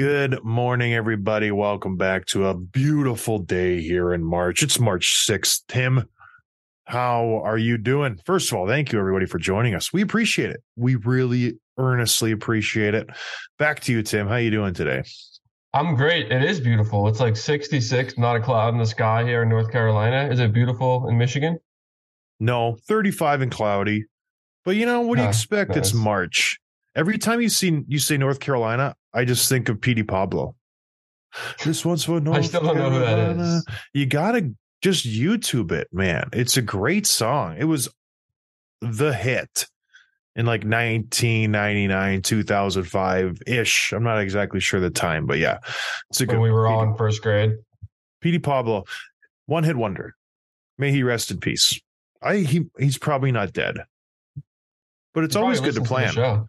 [0.00, 1.50] Good morning, everybody.
[1.50, 4.62] Welcome back to a beautiful day here in March.
[4.62, 5.60] It's March 6th.
[5.68, 6.08] Tim,
[6.86, 8.18] how are you doing?
[8.24, 9.92] First of all, thank you, everybody, for joining us.
[9.92, 10.62] We appreciate it.
[10.74, 13.10] We really earnestly appreciate it.
[13.58, 14.26] Back to you, Tim.
[14.26, 15.02] How are you doing today?
[15.74, 16.32] I'm great.
[16.32, 17.06] It is beautiful.
[17.06, 20.32] It's like 66, not a cloud in the sky here in North Carolina.
[20.32, 21.58] Is it beautiful in Michigan?
[22.40, 24.06] No, 35 and cloudy.
[24.64, 25.76] But you know, what do you Ah, expect?
[25.76, 25.92] It's.
[25.92, 26.58] March.
[26.96, 30.54] Every time you see you say North Carolina, I just think of Petey Pablo.
[31.64, 35.88] This one's for North I still don't know who that You gotta just YouTube it,
[35.92, 36.30] man.
[36.32, 37.56] It's a great song.
[37.58, 37.88] It was
[38.80, 39.66] the hit
[40.36, 43.92] in like 1999, 2005 ish.
[43.92, 45.58] I'm not exactly sure the time, but yeah,
[46.10, 46.38] it's a good.
[46.38, 47.52] We were all Petey, in first grade.
[48.20, 48.84] Petey Pablo,
[49.46, 50.14] one hit wonder.
[50.78, 51.78] May he rest in peace.
[52.22, 53.78] I he he's probably not dead,
[55.14, 56.48] but it's He always good to plan.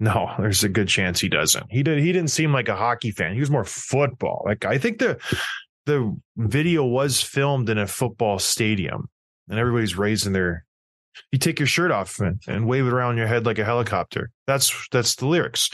[0.00, 1.70] No, there's a good chance he doesn't.
[1.70, 1.98] He did.
[1.98, 3.34] He didn't seem like a hockey fan.
[3.34, 4.42] He was more football.
[4.46, 5.18] Like I think the
[5.86, 9.08] the video was filmed in a football stadium,
[9.48, 10.64] and everybody's raising their.
[11.32, 14.30] You take your shirt off and, and wave it around your head like a helicopter.
[14.46, 15.70] That's that's the lyrics.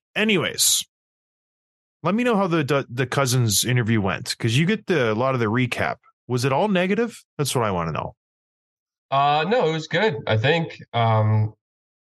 [0.16, 0.82] Anyways,
[2.02, 5.34] let me know how the the Cozens interview went because you get the a lot
[5.34, 5.96] of the recap.
[6.28, 7.22] Was it all negative?
[7.38, 8.16] That's what I want to know.
[9.10, 10.16] Uh, no, it was good.
[10.26, 10.80] I think.
[10.92, 11.54] Um,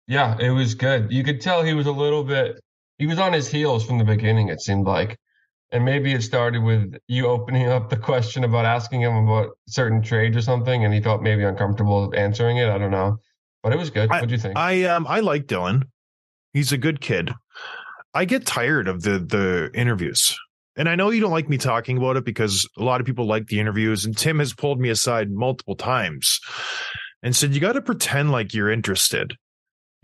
[0.08, 1.12] yeah, it was good.
[1.12, 2.60] You could tell he was a little bit.
[2.98, 4.50] He was on his heels from the beginning.
[4.50, 5.18] It seemed like,
[5.72, 10.02] and maybe it started with you opening up the question about asking him about certain
[10.02, 12.70] trades or something, and he felt maybe uncomfortable answering it.
[12.70, 13.18] I don't know,
[13.64, 14.10] but it was good.
[14.10, 14.58] What do you think?
[14.58, 15.84] I um I like Dylan.
[16.54, 17.32] He's a good kid.
[18.14, 20.38] I get tired of the the interviews.
[20.78, 23.26] And I know you don't like me talking about it because a lot of people
[23.26, 26.42] like the interviews and Tim has pulled me aside multiple times
[27.24, 29.38] and said you got to pretend like you're interested.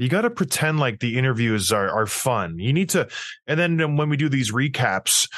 [0.02, 2.58] You got to pretend like the interviews are are fun.
[2.58, 3.08] You need to
[3.46, 5.30] and then when we do these recaps,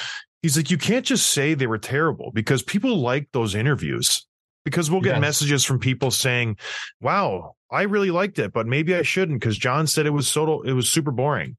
[0.42, 4.26] he's like you can't just say they were terrible because people like those interviews.
[4.66, 5.22] Because we'll get Yes.
[5.22, 6.56] messages from people saying,
[7.02, 10.62] "Wow, I really liked it, but maybe I shouldn't because John said it was so
[10.62, 11.58] it was super boring."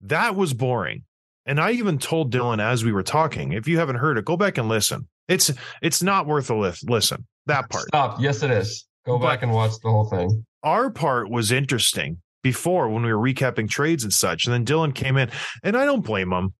[0.00, 1.04] That was boring.
[1.46, 4.36] And I even told Dylan as we were talking, if you haven't heard it, go
[4.36, 5.06] back and listen.
[5.28, 7.26] It's it's not worth a lis- listen.
[7.46, 7.84] That part.
[7.86, 8.20] Stop.
[8.20, 8.86] Yes, it is.
[9.06, 10.44] Go But- back and watch the whole thing.
[10.64, 14.46] Our part was interesting before when we were recapping trades and such.
[14.46, 15.30] And then Dylan came in,
[15.62, 16.54] and I don't blame him.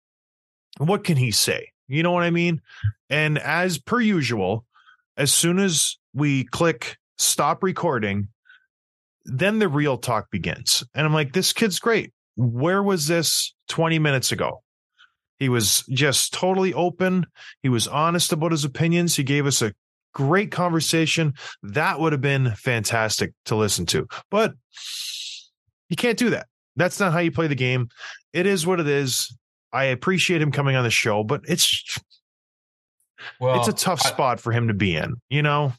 [0.78, 1.70] What can he say?
[1.88, 2.60] You know what I mean?
[3.10, 4.64] And as per usual,
[5.16, 8.28] as soon as we click stop recording,
[9.24, 10.84] then the real talk begins.
[10.94, 12.12] And I'm like, this kid's great.
[12.36, 14.62] Where was this 20 minutes ago?
[15.38, 17.26] He was just totally open.
[17.62, 19.16] He was honest about his opinions.
[19.16, 19.74] He gave us a
[20.14, 21.34] great conversation.
[21.62, 24.06] That would have been fantastic to listen to.
[24.30, 24.54] But
[25.88, 26.46] you can't do that.
[26.76, 27.88] That's not how you play the game.
[28.32, 29.36] It is what it is.
[29.72, 31.98] I appreciate him coming on the show, but it's
[33.40, 35.72] Well, it's a tough I- spot for him to be in, you know?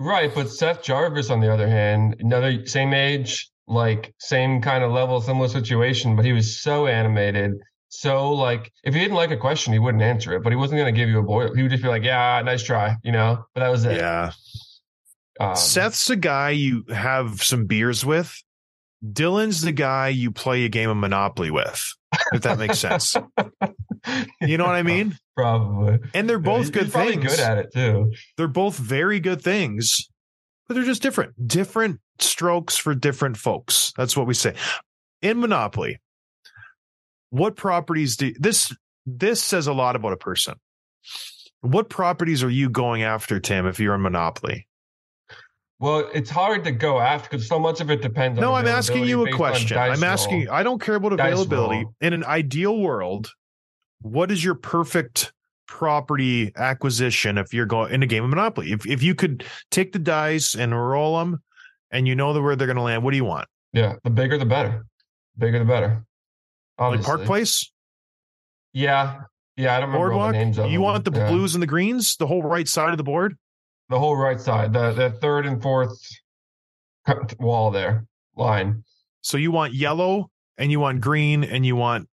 [0.00, 4.92] Right, but Seth Jarvis, on the other hand, another same age, like same kind of
[4.92, 7.54] level, similar situation, but he was so animated.
[7.90, 10.78] So like if he didn't like a question, he wouldn't answer it, but he wasn't
[10.78, 11.54] gonna give you a boil.
[11.54, 13.44] He would just be like, Yeah, nice try, you know?
[13.54, 13.96] But that was it.
[13.96, 14.32] Yeah.
[15.40, 18.34] Um, Seth's a guy you have some beers with.
[19.04, 21.80] Dylan's the guy you play a game of Monopoly with,
[22.32, 23.14] if that makes sense.
[24.40, 25.18] You know what I mean?
[25.36, 25.98] Probably.
[26.14, 27.26] And they're Yeah, both he's good probably things.
[27.36, 28.12] good at it too.
[28.36, 30.08] They're both very good things.
[30.66, 31.48] but they're just different.
[31.48, 33.92] Different strokes for different folks.
[33.98, 34.54] That's what we say.
[35.20, 35.98] In Monopoly,
[37.30, 38.74] what properties do this
[39.06, 40.54] this says a lot about a person.
[41.60, 44.68] What properties are you going after, Tim, if you're in Monopoly?
[45.80, 48.42] Well, it's hard to go after because so much of it depends on.
[48.42, 49.78] No, I'm asking you a question.
[49.78, 50.54] I'm asking roll.
[50.54, 51.84] I don't care about availability.
[52.00, 53.30] In an ideal world,
[54.00, 55.32] what is your perfect
[55.66, 58.72] property acquisition if you're going in a game of Monopoly?
[58.72, 61.42] If if you could take the dice and roll them
[61.92, 63.46] and you know the where they're going to land, what do you want?
[63.72, 64.84] Yeah, the bigger the better.
[65.36, 66.04] Bigger the better.
[66.78, 67.70] Like Park Place,
[68.72, 69.22] Yeah,
[69.56, 69.76] yeah.
[69.76, 70.32] I don't remember Boardwalk.
[70.32, 70.82] the names of You them.
[70.82, 71.28] want the Yeah.
[71.28, 73.36] blues and the greens, the whole right side of the board.
[73.90, 75.98] the whole right side, the the third and fourth
[77.40, 78.84] wall there line.
[79.22, 82.08] So you want yellow and you want green and you want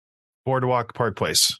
[0.44, 1.58] Boardwalk Park Place.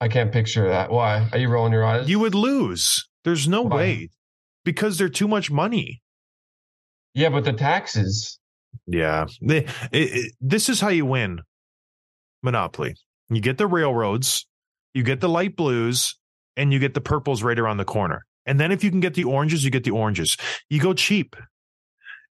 [0.00, 0.90] I can't picture that.
[0.90, 1.28] Why?
[1.32, 2.08] Are you rolling your eyes?
[2.08, 3.08] You would lose.
[3.24, 3.76] There's no Why?
[3.76, 4.08] way
[4.64, 6.02] because they're too much money.
[7.14, 8.38] yeah, but the taxes.
[8.86, 9.24] Yeah.
[9.40, 11.40] They- it- it- this is how you win
[12.46, 12.96] Monopoly.
[13.28, 14.46] You get the railroads,
[14.94, 16.16] you get the light blues,
[16.56, 18.24] and you get the purples right around the corner.
[18.46, 20.36] And then if you can get the oranges, you get the oranges.
[20.70, 21.36] You go cheap.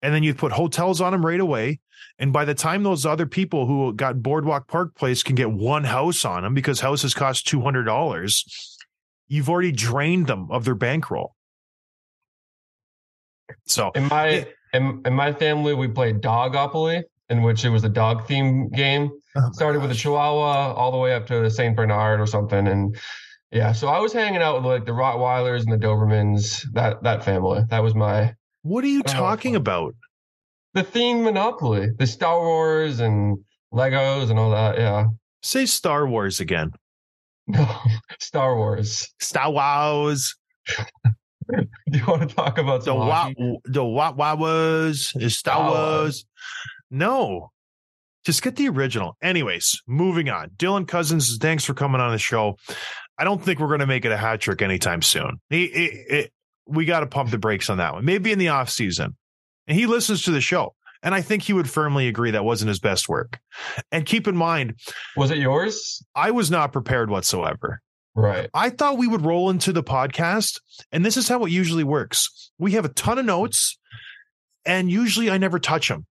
[0.00, 1.80] And then you put hotels on them right away.
[2.18, 5.84] And by the time those other people who got Boardwalk Park Place can get one
[5.84, 8.42] house on them because houses cost $200,
[9.28, 11.34] you've already drained them of their bankroll.
[13.66, 17.88] So In my in, in my family, we played Dogopoly, in which it was a
[17.88, 19.10] dog theme game.
[19.38, 22.66] Oh Started with a Chihuahua all the way up to the Saint Bernard or something,
[22.66, 22.96] and
[23.52, 23.72] yeah.
[23.72, 26.64] So I was hanging out with like the Rottweilers and the Dobermans.
[26.72, 27.62] That that family.
[27.70, 29.94] That was my what are you talking about?
[30.74, 33.38] the theme Monopoly, the Star Wars and
[33.72, 34.78] Legos and all that.
[34.78, 35.06] Yeah.
[35.42, 36.70] Say Star Wars again.
[37.46, 37.66] No,
[38.20, 39.08] Star Wars.
[39.20, 40.36] Star Wars.
[40.68, 41.64] Do
[41.98, 43.58] you want to talk about The some what hockey?
[43.64, 45.70] the what was Star.
[45.70, 46.26] Wars.
[46.90, 47.50] No.
[48.28, 49.16] Just get the original.
[49.22, 50.50] Anyways, moving on.
[50.50, 52.58] Dylan Cozens, thanks for coming on the show.
[53.16, 55.40] I don't think we're going to make it a hat trick anytime soon.
[55.48, 56.32] He, it, it,
[56.66, 58.04] we got to pump the brakes on that one.
[58.04, 59.16] Maybe in the off season.
[59.66, 60.74] And he listens to the show.
[61.02, 63.40] And I think he would firmly agree that wasn't his best work.
[63.90, 64.74] And keep in mind,
[65.16, 66.04] Was it yours?
[66.14, 67.80] I was not prepared whatsoever.
[68.14, 68.50] Right.
[68.52, 70.60] I thought we would roll into the podcast,
[70.92, 72.50] and this is how it usually works.
[72.58, 73.78] We have a ton of notes,
[74.66, 76.04] and usually I never touch them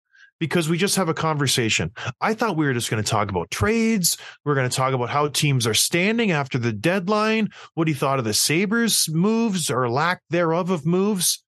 [0.44, 1.90] because we just have a conversation.
[2.20, 4.18] I thought we were just going to talk about trades.
[4.44, 7.94] We are going to talk about how teams are standing after the deadline, what he
[7.94, 11.42] thought of the Sabres moves or lack thereof of moves.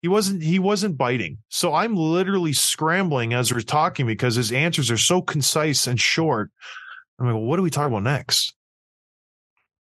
[0.00, 1.36] He wasn't he wasn't biting.
[1.50, 6.50] So I'm literally scrambling as we're talking because his answers are so concise and short.
[7.18, 8.54] I'm like, well, what do we talk about next?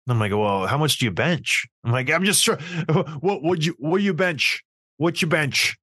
[0.07, 1.67] I'm like, well, how much do you bench?
[1.83, 2.59] I'm like, I'm just sure.
[3.21, 4.63] What would you what you bench?
[4.99, 5.77] What you bench?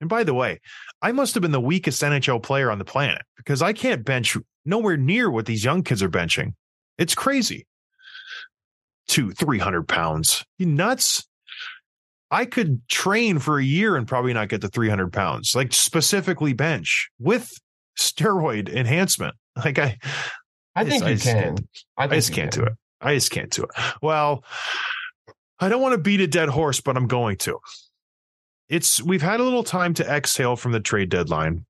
[0.00, 0.60] And by the way,
[1.02, 4.36] I must have been the weakest NHL player on the planet because I can't bench
[4.64, 6.52] nowhere near what these young kids are benching.
[6.98, 7.66] It's crazy.
[9.08, 10.44] Two, three hundred pounds.
[10.58, 11.26] You nuts?
[12.30, 16.52] I could train for a year and probably not get to 300 pounds, like specifically
[16.52, 17.52] bench with
[17.98, 19.34] steroid enhancement.
[19.64, 19.96] Like I,
[20.74, 21.42] I think I you just can.
[21.56, 21.60] can't-
[21.96, 22.60] I, I just can't can.
[22.64, 22.72] do it.
[23.00, 23.70] I just can't do it.
[24.02, 24.44] Well,
[25.60, 27.58] I don't want to beat a dead horse, but I'm going to.
[28.68, 31.66] It's we've had a little time to exhale from the trade deadline.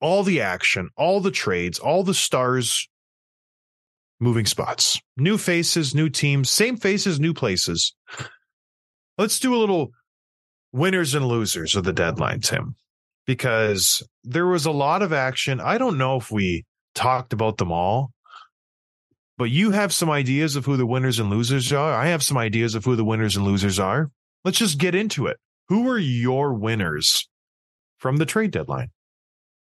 [0.00, 2.88] All the action, all the trades, all the stars
[4.20, 5.00] moving spots.
[5.16, 7.94] New faces, new teams, same faces, new places.
[9.16, 9.90] Let's do a little
[10.72, 12.76] winners and losers of the deadline, Tim,
[13.26, 15.60] because there was a lot of action.
[15.60, 18.12] I don't know if we talked about them all
[19.38, 21.94] but you have some ideas of who the winners and losers are.
[21.94, 24.10] I have some ideas of who the winners and losers are.
[24.44, 25.38] Let's just get into it.
[25.68, 27.28] Who are your winners
[27.98, 28.90] from the trade deadline?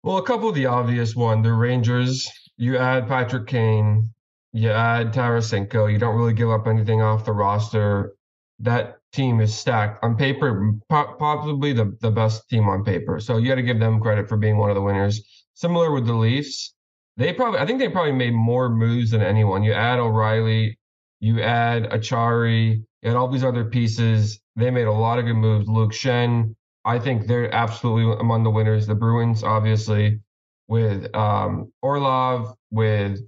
[0.04, 2.30] Well, a couple of the obvious one, the Rangers.
[2.58, 4.14] You add Patrick Kane,
[4.54, 5.92] you add Tarasenko.
[5.92, 8.14] You don't really give up anything off the roster.
[8.60, 13.20] That team is stacked on paper, po- possibly the, the best team on paper.
[13.20, 15.22] So you got to give them credit for being one of the winners.
[15.54, 16.74] Similar with the Leafs,
[17.18, 19.64] they probably, I think they probably made more moves than anyone.
[19.64, 20.80] You add O'Reilly,
[21.20, 24.41] you add Acciari, you add all these other pieces.
[24.56, 25.68] They made a lot of good moves.
[25.68, 28.88] Luke Shen, I think they're absolutely among the winners.
[28.88, 30.20] The Bruins, obviously,
[30.68, 33.20] with um, Orlov, with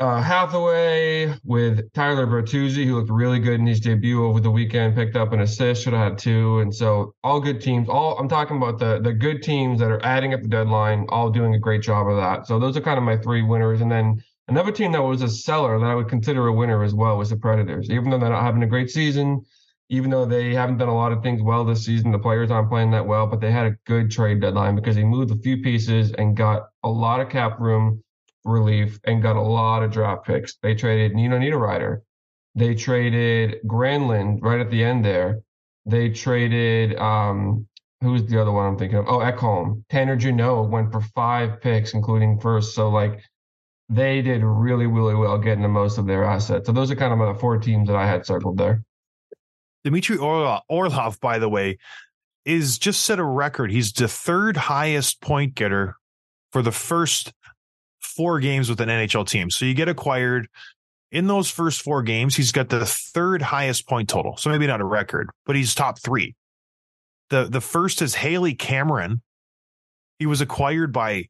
[0.00, 4.94] uh, Hathaway, with Tyler Bertuzzi, who looked really good in his debut over the weekend,
[4.94, 6.60] picked up an assist, should have had two.
[6.60, 7.88] And so, all good teams.
[7.88, 11.30] All I'm talking about the the good teams that are adding up the deadline, all
[11.30, 12.46] doing a great job of that.
[12.46, 13.80] So those are kind of my three winners.
[13.80, 16.94] And then another team that was a seller that I would consider a winner as
[16.94, 17.90] well was the Predators.
[17.90, 19.44] Even though they're not having a great season,
[19.88, 22.70] even though they haven't done a lot of things well this season, the players aren't
[22.70, 25.62] playing that well, but they had a good trade deadline because they moved a few
[25.62, 28.02] pieces and got a lot of cap room
[28.44, 30.56] relief and got a lot of draft picks.
[30.62, 32.00] They traded Nino Niederreiter.
[32.54, 35.40] They traded Granlund right at the end there.
[35.86, 37.66] They traded um
[38.00, 39.06] who's the other one I'm thinking of?
[39.08, 39.82] Oh, Ekholm.
[39.88, 42.74] Tanner Jeannot went for five picks, including first.
[42.74, 43.22] So like
[43.88, 46.66] they did really, really well getting the most of their assets.
[46.66, 48.82] So those are kind of the four teams that I had circled there.
[49.84, 51.78] Dmitry Orlov, by the way,
[52.44, 53.70] is just set a record.
[53.70, 55.96] He's the third highest point getter
[56.52, 57.32] for the first
[58.00, 59.50] four games with an NHL team.
[59.50, 60.48] So you get acquired
[61.10, 62.36] in those first four games.
[62.36, 64.36] He's got the third highest point total.
[64.36, 66.34] So maybe not a record, but he's top three.
[67.30, 69.22] The the first is Harry Cameron.
[70.18, 71.28] He was acquired by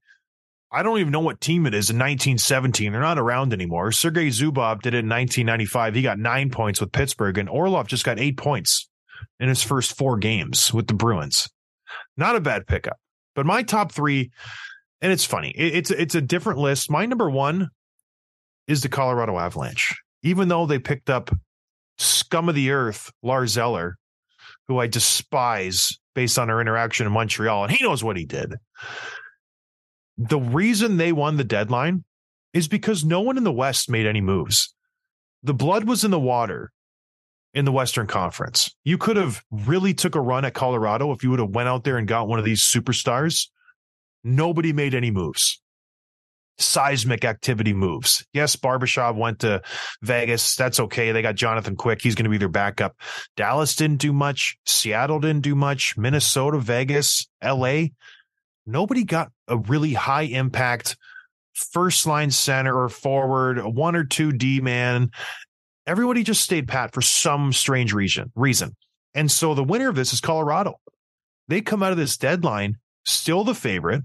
[0.75, 2.91] I don't even know what team it is in 1917.
[2.91, 3.93] They're not around anymore.
[3.93, 5.95] Sergei Zubov did it in 1995.
[5.95, 8.89] He got nine points with Pittsburgh, and Orlov just got eight points
[9.39, 11.49] in his first four games with the Bruins.
[12.17, 12.99] Not a bad pickup.
[13.37, 14.33] But my top three,
[15.01, 16.91] and it's funny, it- it's it's a different list.
[16.91, 17.69] My number one
[18.67, 19.95] is the Colorado Avalanche.
[20.25, 21.31] Even though they picked up
[21.99, 23.97] scum of the earth, Lars Eller,
[24.67, 28.55] who I despise based on our interaction in Montreal, and he knows what he did
[30.17, 32.05] the reason they won the deadline
[32.53, 34.75] is because no one in the West made any moves.
[35.43, 36.73] The blood was in the water
[37.53, 38.75] in the Western Conference.
[38.85, 41.85] You could have really took a run at Colorado if you would have went out
[41.85, 43.49] there and got one of these superstars.
[44.23, 45.61] Nobody made any moves.
[46.57, 48.25] Seismic activity moves.
[48.33, 49.61] Yes, Barbashev went to
[50.03, 50.55] Vegas.
[50.55, 51.11] That's okay.
[51.11, 52.01] They got Jonathan Quick.
[52.01, 52.97] He's going to be their backup.
[53.37, 54.57] Dallas didn't do much.
[54.65, 55.97] Seattle didn't do much.
[55.97, 57.87] Minnesota, Vegas, LA
[58.67, 60.97] nobody got a really high impact
[61.55, 65.11] first line center or forward, one or two D man.
[65.87, 68.33] Everybody just stayed pat for some strange reason.
[68.35, 68.75] Reason,
[69.15, 70.75] and so the winner of this is Colorado.
[71.49, 74.03] They come out of this deadline still the favorite.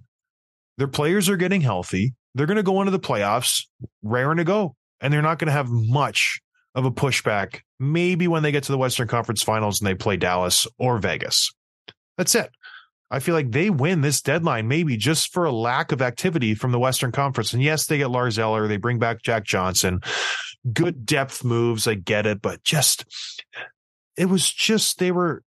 [0.77, 2.13] Their players are getting healthy.
[2.35, 3.63] They're going to go into the playoffs,
[4.03, 6.39] raring to go, and they're not going to have much
[6.75, 7.61] of a pushback.
[7.79, 11.51] Maybe when they get to the Western Conference Finals and they play Dallas or Vegas.
[12.17, 12.49] That's it.
[13.11, 16.71] I feel like they win this deadline maybe just for a lack of activity from
[16.71, 17.53] the Western Conference.
[17.53, 20.01] And yes, they get Lars Eller, they bring back Jack Johnson.
[20.71, 23.05] Good depth moves, I get it, but just
[24.15, 25.43] it was just they were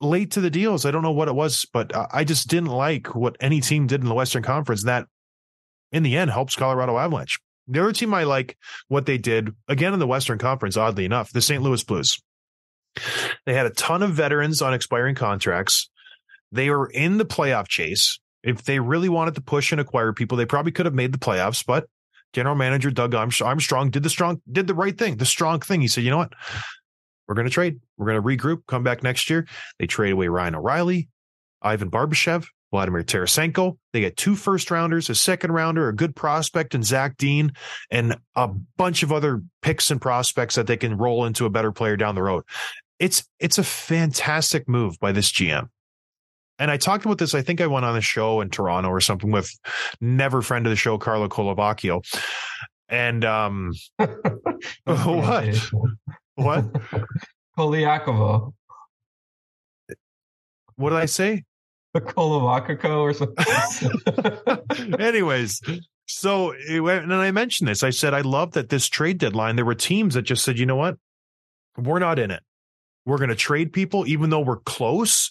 [0.00, 0.86] late to the deals.
[0.86, 4.00] I don't know what it was, but I just didn't like what any team did
[4.00, 4.84] in the Western Conference.
[4.84, 5.06] That
[5.90, 7.38] in the end helps Colorado Avalanche.
[7.68, 8.56] The other team I like
[8.88, 11.62] what they did again in the Western Conference, oddly enough, the St.
[11.62, 12.20] Louis Blues.
[13.46, 15.90] They had a ton of veterans on expiring contracts.
[16.52, 18.20] They were in the playoff chase.
[18.42, 21.18] If they really wanted to push and acquire people, they probably could have made the
[21.18, 21.64] playoffs.
[21.64, 21.86] But
[22.32, 25.80] general manager Doug Armstrong did the strong, did the right thing, the strong thing.
[25.80, 26.32] He said, "You know what?
[27.26, 27.80] We're going to trade.
[27.96, 28.66] We're going to regroup.
[28.66, 29.46] Come back next year."
[29.78, 31.08] They trade away Ryan O'Reilly,
[31.62, 33.78] Ivan Barbashev, Vladimir Tarasenko.
[33.92, 37.52] They get two first rounders, a second rounder, a good prospect, and Zach Dean,
[37.90, 41.70] and a bunch of other picks and prospects that they can roll into a better
[41.70, 42.42] player down the road.
[42.98, 45.68] It's it's a fantastic move by this GM.
[46.58, 47.34] And I talked about this.
[47.34, 49.52] I think I went on a show in Toronto or something with
[50.00, 52.04] never friend of the show, Carlo Colaiacovo.
[52.88, 53.72] And um,
[54.84, 55.70] what?
[56.34, 56.64] What?
[57.58, 58.52] Koliakovo.
[60.76, 61.44] What did I say?
[62.00, 65.00] Kolovakako or something.
[65.00, 65.60] Anyways,
[66.06, 67.82] so it went, and I mentioned this.
[67.82, 69.56] I said I love that this trade deadline.
[69.56, 70.96] There were teams that just said, you know what,
[71.76, 72.42] we're not in it.
[73.04, 75.30] We're going to trade people, even though we're close.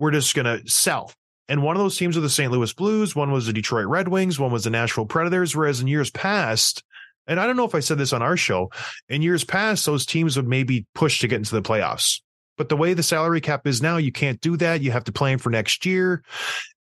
[0.00, 1.12] We're just going to sell.
[1.48, 2.50] And one of those teams are the St.
[2.50, 3.14] Louis Blues.
[3.14, 4.38] One was the Detroit Red Wings.
[4.38, 5.54] One was the Nashville Predators.
[5.54, 6.82] Whereas in years past,
[7.26, 8.70] and I don't know if I said this on our show,
[9.08, 12.20] in years past, those teams would maybe push to get into the playoffs.
[12.56, 14.80] But the way the salary cap is now, you can't do that.
[14.80, 16.22] You have to plan for next year.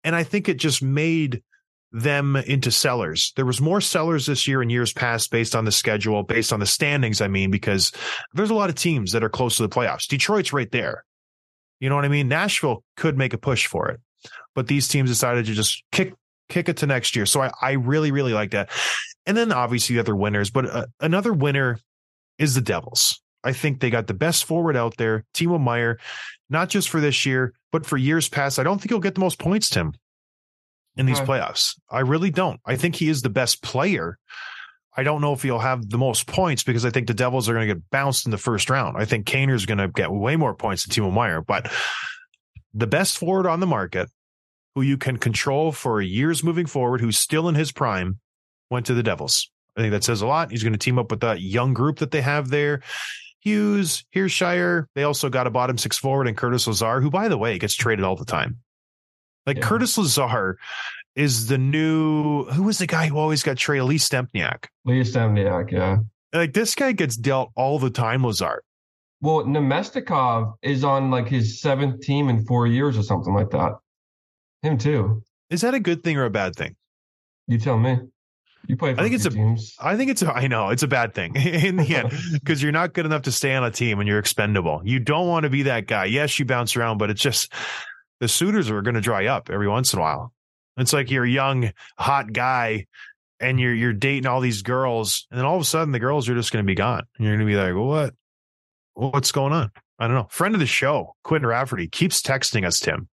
[0.04, 1.42] And I think it just made
[1.92, 3.34] them into sellers.
[3.36, 6.60] There was more sellers this year in years past based on the schedule, based on
[6.60, 7.92] the standings, I mean, because
[8.34, 10.08] there's a lot of teams that are close to the playoffs.
[10.08, 11.06] Detroit's right there.
[11.80, 12.28] You know what I mean?
[12.28, 14.00] Nashville could make a push for it,
[14.54, 16.14] but these teams decided to just kick
[16.50, 17.26] kick it to next year.
[17.26, 18.70] So I, I really, really like that.
[19.26, 21.80] And then obviously the other winners, but uh, another winner
[22.38, 23.20] is the Devils.
[23.44, 26.00] I think they got the best forward out there, Timo Meier,
[26.50, 28.60] not just for this year, but for years past.
[28.60, 29.94] I don't think he'll get the most points, Tim,
[30.98, 31.28] in these Okay.
[31.34, 31.80] playoffs.
[31.90, 32.60] I really don't.
[32.66, 34.18] I think he is the best player.
[34.98, 37.54] I don't know if he'll have the most points because I think the Devils are
[37.54, 38.98] going to get bounced in the first round.
[38.98, 41.72] I think Kaner's going to get way more points than Timo Meier, but
[42.74, 44.10] the best forward on the market
[44.74, 48.20] who you can control for years moving forward, who's still in his prime,
[48.70, 49.50] went to the Devils.
[49.78, 50.52] I think that says a lot.
[50.52, 52.82] He's going to team up with that young group that they have there.
[53.40, 54.86] Hughes, Hischier.
[54.96, 57.76] They also got a bottom six forward and Curtis Lazar, who, by the way, gets
[57.76, 58.60] traded all the time.
[59.46, 59.64] Like Yeah.
[59.64, 60.58] Curtis Lazar
[61.16, 63.86] is the new who was the guy who always got traded?
[63.88, 64.66] Lee Stempniak.
[64.86, 65.98] Lee Stempniak, yeah.
[66.34, 68.62] Like this guy gets dealt all the time, Lazar.
[69.22, 73.74] Well, Namestnikov is on like his seventh team in four years or something like that.
[74.62, 75.24] Him too.
[75.50, 76.76] Is that a good thing or a bad thing?
[77.48, 77.98] You tell me.
[78.68, 79.76] You play for I think it's a- teams.
[79.80, 82.72] I think it's a, I know it's a bad thing in the end because you're
[82.72, 84.82] not good enough to stay on a team and you're expendable.
[84.84, 86.06] You don't want to be that guy.
[86.06, 87.54] Yes, you bounce around, but it's just
[88.20, 90.34] the suitors are going to dry up every once in a while.
[90.78, 92.86] It's like you're a young, hot guy
[93.40, 96.30] and you're you're dating all these girls, and then all of a sudden the girls
[96.30, 97.04] are just going to be gone.
[97.18, 98.14] And you're going to be like, what?
[98.94, 99.72] What's going on?
[100.00, 100.28] I don't know.
[100.30, 103.10] Friend of the show, Quentin Rafferty, keeps texting us, Tim.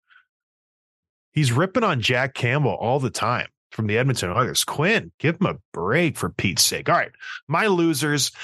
[1.32, 4.64] He's ripping on Jack Campbell all the time from the Edmonton Oilers.
[4.64, 6.88] Quinn, give him a break for Pete's sake.
[6.88, 7.12] All right.
[7.46, 8.32] My losers.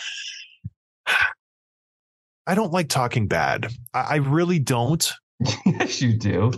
[2.47, 3.69] I don't like talking bad.
[3.95, 5.13] I, I really don't.
[5.67, 6.53] yes, you do.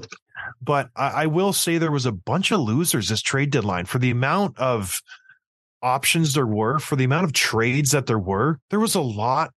[0.63, 3.99] But I, I will say there was a bunch of losers this trade deadline for
[3.99, 5.03] the amount of
[5.83, 8.59] options there were, for the amount of trades that there were.
[8.71, 9.53] There was a lot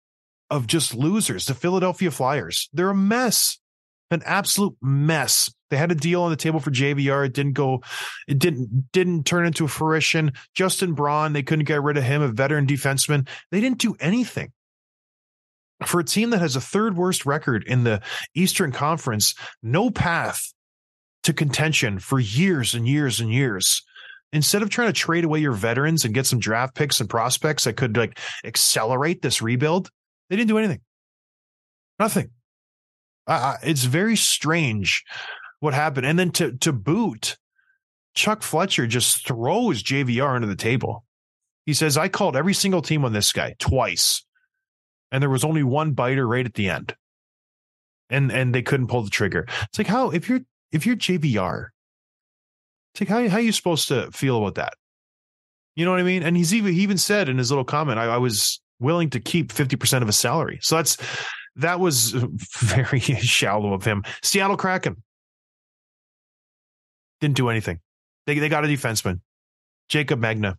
[0.50, 1.46] of just losers.
[1.46, 3.60] The Philadelphia Flyers, they're a mess,
[4.12, 5.54] an absolute mess.
[5.70, 7.26] They had a deal on the table for JVR.
[7.26, 7.84] It didn't go,
[8.28, 10.34] it didn't didn't turn into a fruition.
[10.56, 13.28] Justin Braun, they couldn't get rid of him, a veteran defenseman.
[13.52, 14.52] They didn't do anything.
[15.86, 18.02] For a team that has a third worst record in the
[18.36, 20.52] Eastern Conference, no path
[21.24, 23.84] to contention for years and years and years.
[24.32, 27.64] Instead of trying to trade away your veterans and get some draft picks and prospects
[27.64, 29.90] that could like accelerate this rebuild,
[30.30, 30.82] they didn't do anything.
[31.98, 32.30] Nothing.
[33.26, 35.04] Uh, it's very strange
[35.60, 36.06] what happened.
[36.06, 37.38] And then to to boot,
[38.16, 41.06] Chuck Fletcher just throws JVR under the table.
[41.66, 44.26] He says, "I called every single team on this guy twice,
[45.12, 46.96] and there was only one biter right at the end,
[48.10, 51.68] and and they couldn't pull the trigger." It's like how if you're if you're JVR,
[52.94, 54.74] it's like how how you supposed to feel about that?
[55.76, 56.24] You know what I mean?
[56.24, 59.20] And he's even he even said in his little comment, I, I was willing to
[59.20, 60.60] keep 50% of his salary.
[60.62, 60.98] So that's
[61.56, 62.12] that was
[62.58, 64.04] very shallow of him.
[64.22, 65.04] Seattle Kraken
[67.22, 67.80] didn't do anything.
[68.26, 69.22] They they got a defenseman,
[69.90, 70.56] Jaycob Megna.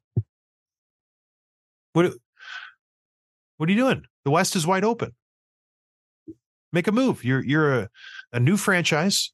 [1.92, 2.12] What
[3.56, 4.04] what are you doing?
[4.24, 5.12] The West is wide open.
[6.72, 7.24] Make a move.
[7.24, 7.88] You're you're a,
[8.32, 9.32] a new franchise.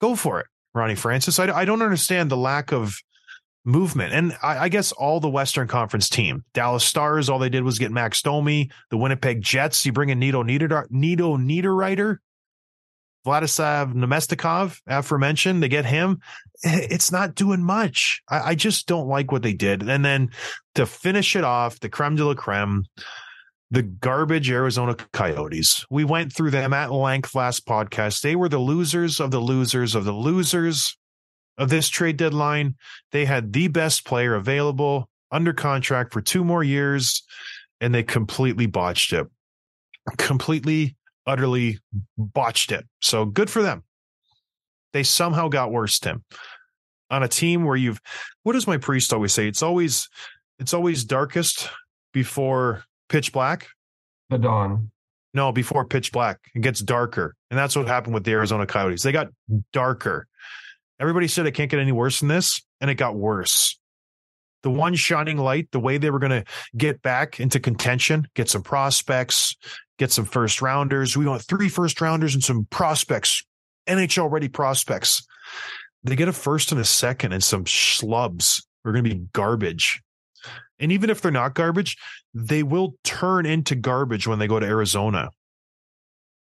[0.00, 1.38] Go for it, Ronnie Francis.
[1.38, 2.96] I, I don't understand the lack of
[3.66, 4.14] movement.
[4.14, 7.78] And I, I guess all the Western Conference team, Dallas Stars, all they did was
[7.78, 9.84] get Max Domi, the Winnipeg Jets.
[9.84, 12.18] You bring in Nino Nieder, Nino Niederreiter,
[13.26, 15.62] Vladislav Namestnikov, aforementioned.
[15.62, 16.20] They get him.
[16.64, 18.22] Eh, it's not doing much.
[18.28, 19.82] I, I just don't like what they did.
[19.82, 20.30] And then
[20.76, 22.86] to finish it off, the creme de la creme,
[23.70, 25.84] the garbage Arizona Coyotes.
[25.90, 28.20] We went through them at length last podcast.
[28.20, 30.96] They were the losers of the losers of the losers
[31.58, 32.76] of this trade deadline.
[33.12, 37.22] They had the best player available under contract for two more years,
[37.80, 39.26] and they completely botched it.
[40.16, 41.78] Completely, utterly
[42.16, 42.86] botched it.
[43.00, 43.82] So good for them.
[44.92, 46.24] They somehow got worse, Tim.
[47.10, 48.00] On a team where you've
[48.44, 49.48] what does my priest always say?
[49.48, 50.08] It's always
[50.58, 51.68] it's always darkest
[52.12, 53.68] before pitch black.
[54.30, 54.90] The Dawn.
[55.34, 56.38] No, before pitch black.
[56.54, 57.34] It gets darker.
[57.50, 59.02] And that's what happened with the Arizona Coyotes.
[59.02, 59.28] They got
[59.72, 60.26] darker.
[60.98, 63.78] Everybody said it can't get any worse than this, and it got worse.
[64.62, 66.44] The one shining light, the way they were going to
[66.76, 69.54] get back into contention, get some prospects,
[69.98, 71.16] get some first rounders.
[71.16, 73.44] We want three first rounders and some prospects,
[73.86, 75.26] NHL ready prospects.
[76.02, 78.62] They get a first and a second and some schlubs.
[78.84, 80.02] We're going to be garbage.
[80.78, 81.96] And even if they're not garbage,
[82.34, 85.30] they will turn into garbage when they go to Arizona.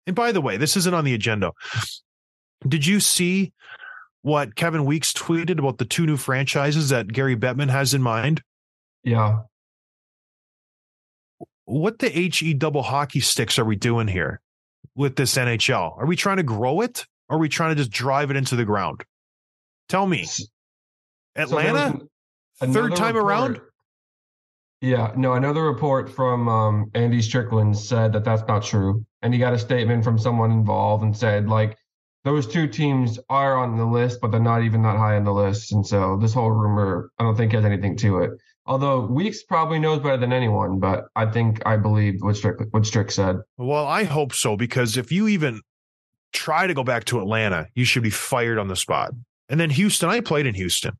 [0.06, 1.52] And by the way, this isn't on the agenda.
[2.66, 3.52] Did you see
[4.22, 8.42] what Kevin Weeks tweeted about the two new franchises that Gary Bettman has in mind?
[9.04, 9.40] Yeah.
[11.64, 14.40] What the HE double hockey sticks are we doing here
[14.94, 15.98] with this NHL?
[15.98, 17.04] Are we trying to grow it?
[17.28, 19.04] Or are we trying to just drive it into the ground?
[19.88, 20.24] Tell me.
[20.24, 20.44] So
[21.36, 22.00] Atlanta,
[22.60, 23.60] an- third time around?
[24.80, 29.04] Yeah, no, another report from um, Andy Strickland said that that's not true.
[29.22, 31.76] And he got a statement from someone involved and said, like,
[32.24, 35.32] those two teams are on the list, but they're not even that high on the
[35.32, 35.72] list.
[35.72, 38.30] And so this whole rumor, I don't think has anything to it.
[38.66, 42.84] Although Weeks probably knows better than anyone, but I think I believe what Strick, what
[42.84, 43.36] Strick said.
[43.56, 45.62] Well, I hope so because if you even
[46.32, 49.12] try to go back to Atlanta, you should be fired on the spot.
[49.48, 50.98] And then Houston, I played in Houston.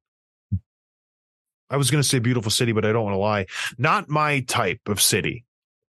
[1.71, 3.47] I was going to say beautiful city, but I don't want to lie.
[3.77, 5.45] Not my type of city.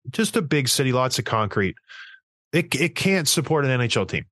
[0.09, 1.75] just a big city, lots of concrete.
[2.51, 4.25] It it can't support an NHL team.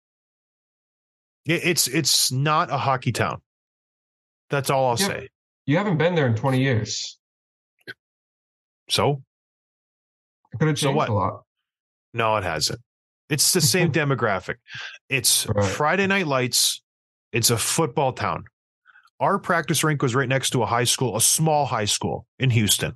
[1.45, 3.41] It, it's it's not a hockey town.
[4.49, 5.07] That's all I'll Yeah.
[5.07, 5.29] say.
[5.65, 7.19] You haven't been there in 20 years.
[8.89, 9.21] So
[10.53, 11.09] It could have So what?
[11.09, 11.43] a lot.
[12.13, 12.79] no, it hasn't.
[13.29, 14.55] It's the same demographic.
[15.09, 15.65] It's Right.
[15.65, 16.81] Friday night lights.
[17.33, 18.45] It's a football town.
[19.19, 22.49] Our practice rink was right next to a high school, a small high school in
[22.51, 22.93] Houston.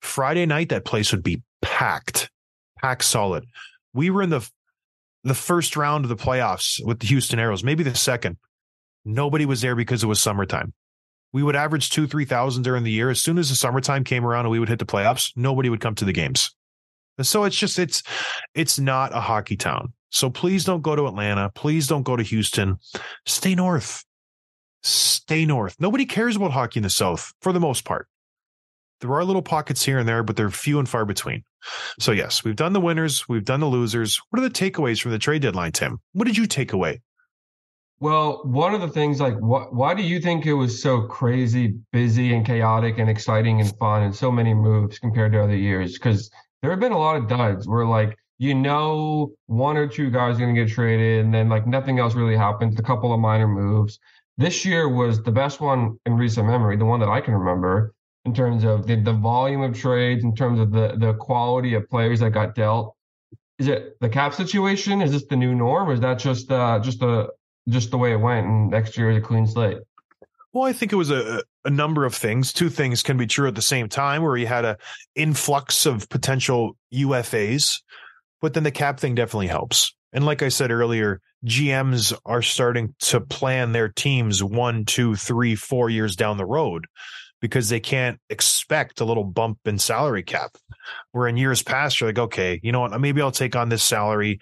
[0.00, 2.30] Friday night, that place would be packed,
[2.78, 3.46] packed solid.
[3.92, 4.48] We were in the
[5.22, 8.36] the first round of the playoffs with the Houston Aeros, maybe the second.
[9.04, 10.74] Nobody was there because it was summertime.
[11.32, 13.10] We would average two, three thousand during the year.
[13.10, 15.80] As soon as the summertime came around and we would hit the playoffs, nobody would
[15.80, 16.54] come to the games.
[17.16, 18.02] And so it's just it's
[18.54, 19.92] it's not a hockey town.
[20.10, 21.50] So please don't go to Atlanta.
[21.54, 22.76] Please don't go to Houston.
[23.26, 24.04] Stay north.
[24.84, 25.76] Stay north.
[25.80, 28.06] Nobody cares about hockey in the South for the most part.
[29.00, 31.42] There are little pockets here and there, but they're few and far between.
[31.98, 34.20] So, yes, we've done the winners, we've done the losers.
[34.28, 35.98] What are the takeaways from the trade deadline, Tim?
[36.12, 37.00] What did you take away?
[38.00, 41.74] Well, one of the things, like, wh- why do you think it was so crazy,
[41.90, 45.94] busy, and chaotic, and exciting and fun, and so many moves compared to other years?
[45.94, 50.10] Because there have been a lot of duds where, like, you know, one or two
[50.10, 52.78] guys are going to get traded, and then like nothing else really happens.
[52.78, 53.98] A couple of minor moves.
[54.36, 57.94] This year was the best one in recent memory, the one that I can remember
[58.24, 61.88] in terms of the, the volume of trades, in terms of the the quality of
[61.88, 62.96] players that got dealt.
[63.58, 65.00] Is it the cap situation?
[65.00, 67.28] Is this the new norm, or is that just uh, just a
[67.68, 69.78] just the way it went, and next year is a clean slate.
[70.52, 72.52] Well, I think it was a, a number of things.
[72.52, 74.78] Two things can be true at the same time, where you had a
[75.14, 77.82] influx of potential UFAs,
[78.40, 79.94] but then the cap thing definitely helps.
[80.12, 85.54] And like I said earlier, GMs are starting to plan their teams one, two, three,
[85.54, 86.86] four years down the road
[87.40, 90.56] because they can't expect a little bump in salary cap.
[91.12, 92.98] Where in years past, you're like, okay, you know what?
[93.00, 94.40] Maybe I'll take on this salary.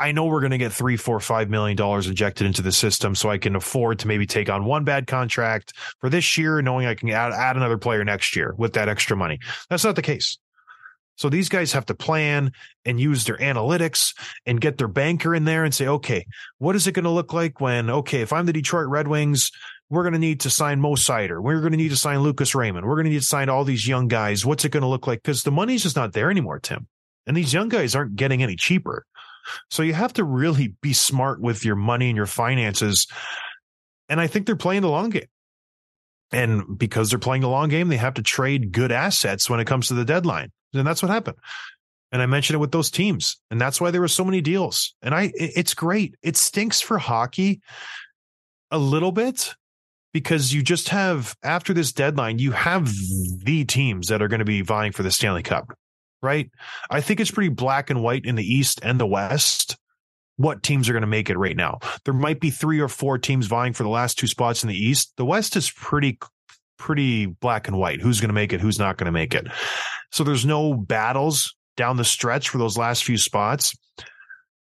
[0.00, 3.14] I know we're going to get three, four, five million dollars injected into the system,
[3.14, 6.86] so I can afford to maybe take on one bad contract for this year, knowing
[6.86, 9.38] I can add, add another player next year with that extra money.
[9.68, 10.38] That's not the case.
[11.20, 12.50] So these guys have to plan
[12.86, 16.24] and use their analytics and get their banker in there and say, okay,
[16.56, 19.50] what is it going to look like when, okay, if I'm the Detroit Red Wings,
[19.90, 21.42] we're going to need to sign Mo Seider.
[21.42, 22.86] We're going to need to sign Lucas Raymond.
[22.86, 24.46] We're going to need to sign all these young guys.
[24.46, 25.22] What's it going to look like?
[25.22, 26.86] Because the money's just not there anymore, Tim.
[27.26, 29.04] And these young guys aren't getting any cheaper.
[29.68, 33.06] So you have to really be smart with your money and your finances.
[34.08, 35.28] And I think they're playing the long game.
[36.32, 39.66] And because they're playing the long game, they have to trade good assets when it
[39.66, 40.50] comes to the deadline.
[40.74, 41.38] And that's what happened.
[42.12, 43.40] And I mentioned it with those teams.
[43.50, 44.94] And that's why there were so many deals.
[45.02, 46.16] And I, it's great.
[46.22, 47.60] It stinks for hockey
[48.70, 49.54] a little bit
[50.12, 52.92] because you just have, after this deadline, you have
[53.44, 55.72] the teams that are going to be vying for the Stanley Cup,
[56.20, 56.50] right?
[56.90, 59.76] I think it's pretty black and white in the East and the West.
[60.36, 61.78] What teams are going to make it right now?
[62.04, 64.74] There might be three or four teams vying for the last two spots in the
[64.74, 65.12] East.
[65.16, 66.18] The West is pretty,
[66.80, 68.00] pretty black and white.
[68.00, 68.60] Who's going to make it?
[68.60, 69.46] Who's not going to make it?
[70.10, 73.76] So there's no battles down the stretch for those last few spots.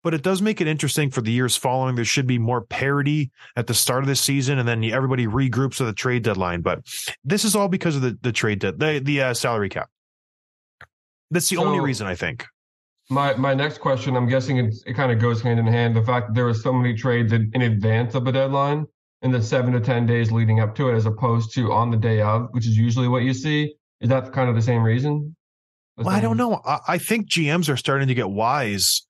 [0.04, 1.94] But it does make it interesting for the years following.
[1.94, 5.80] There should be more parity at the start of the season, and then everybody regroups
[5.80, 6.60] at the trade deadline.
[6.60, 6.80] But
[7.24, 9.88] this is all because of the the trade de- the the uh, salary cap.
[11.30, 12.44] That's the only reason I think.
[13.10, 15.94] My my next question, I'm guessing it's, it kind of goes hand in hand.
[15.94, 18.86] The fact that there were so many trades in, in advance of the deadline,
[19.22, 21.96] in the seven to ten days leading up to it, as opposed to on the
[21.96, 23.74] day of, which is usually what you see.
[24.00, 25.36] Is that kind of the same reason?
[25.96, 26.60] The Well, I don't know.
[26.64, 29.06] I, I think GMs are starting to get wise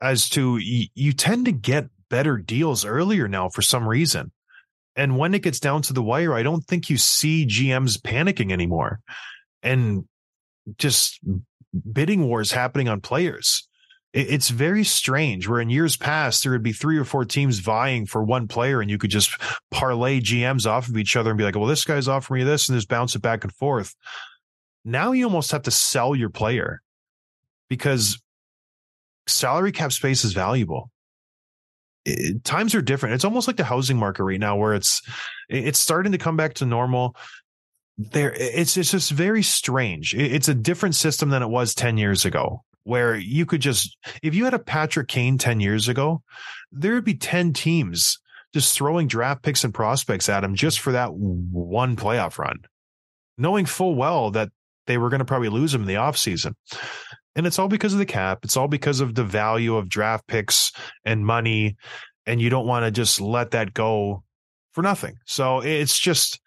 [0.00, 4.32] as to y- you tend to get better deals earlier now for some reason.
[4.96, 8.52] And when it gets down to the wire, I don't think you see GMs panicking
[8.52, 9.00] anymore
[9.62, 10.04] and
[10.76, 11.20] just
[11.92, 13.68] bidding wars happening on players.
[14.12, 17.58] It- It's very strange where in years past, there would be three or four teams
[17.60, 19.30] vying for one player and you could just
[19.70, 22.68] parlay GMs off of each other and be like, well, this guy's offering me this
[22.68, 23.94] and just bounce it back and forth.
[24.84, 26.80] Now you almost have to sell your player
[27.68, 28.20] because
[29.26, 30.90] salary cap space is valuable.
[32.04, 33.14] It- times are different.
[33.14, 35.02] It's almost like the housing market right now where it's
[35.48, 37.14] it's starting to come back to normal.
[37.98, 40.14] There it's it's just very strange.
[40.14, 44.34] It's a different system than it was 10 years ago where you could just if
[44.34, 46.22] you had a Patrick Kane 10 years ago,
[46.72, 48.18] there would be 10 teams
[48.52, 52.58] just throwing draft picks and prospects at him just for that one playoff run,
[53.38, 54.50] knowing full well that
[54.86, 56.54] they were going to probably lose him in the offseason.
[57.36, 58.40] And it's all because of the cap.
[58.42, 60.72] It's all because of the value of draft picks
[61.04, 61.76] and money.
[62.26, 64.24] And you don't want to just let that go
[64.72, 65.16] for nothing.
[65.26, 66.40] So it's just,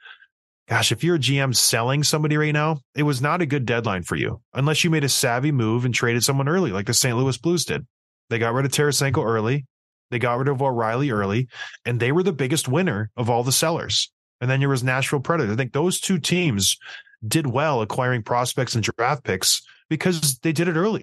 [0.68, 4.04] gosh, if you're a GM selling somebody right now, it was not a good deadline
[4.04, 7.18] for you unless you made a savvy move and traded someone early, like the St.
[7.18, 7.86] Louis Blues did.
[8.30, 9.66] They got rid of Tarasenko early.
[10.12, 11.48] They got rid of O'Reilly early,
[11.86, 14.12] and they were the biggest winner of all the sellers.
[14.40, 15.54] And then there was Nashville Predators.
[15.54, 16.78] I think those two teams
[17.26, 21.02] did well acquiring prospects and draft picks because they did it early.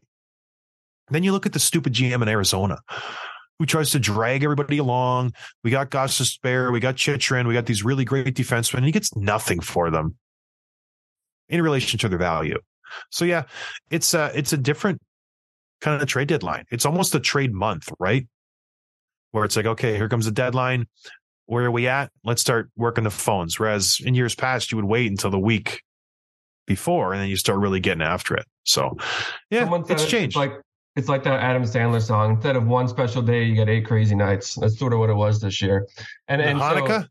[1.08, 2.78] Then you look at the stupid GM in Arizona
[3.60, 5.34] who tries to drag everybody along.
[5.62, 6.72] We got Gostisbehere.
[6.72, 7.46] We got Chychrun.
[7.46, 8.78] We got these really great defensemen.
[8.78, 10.16] And he gets nothing for them
[11.50, 12.58] in relation to their value.
[13.10, 13.42] So yeah,
[13.90, 15.02] it's a, it's a different
[15.82, 16.64] kind of trade deadline.
[16.70, 18.26] It's almost a trade month, right?
[19.32, 20.86] Where it's like, okay, here comes the deadline.
[21.44, 22.10] Where are we at?
[22.24, 23.60] Let's start working the phones.
[23.60, 25.82] Whereas in years past, you would wait until the week
[26.66, 28.46] before and then you start really getting after it.
[28.64, 28.96] So
[29.50, 30.34] yeah, it's changed.
[30.34, 30.54] like
[30.96, 32.32] it's like that Adam Sandler song.
[32.34, 34.54] Instead of one special day, you get eight crazy nights.
[34.54, 35.86] That's sort of what it was this year.
[36.28, 37.08] And and so- Hanukkah?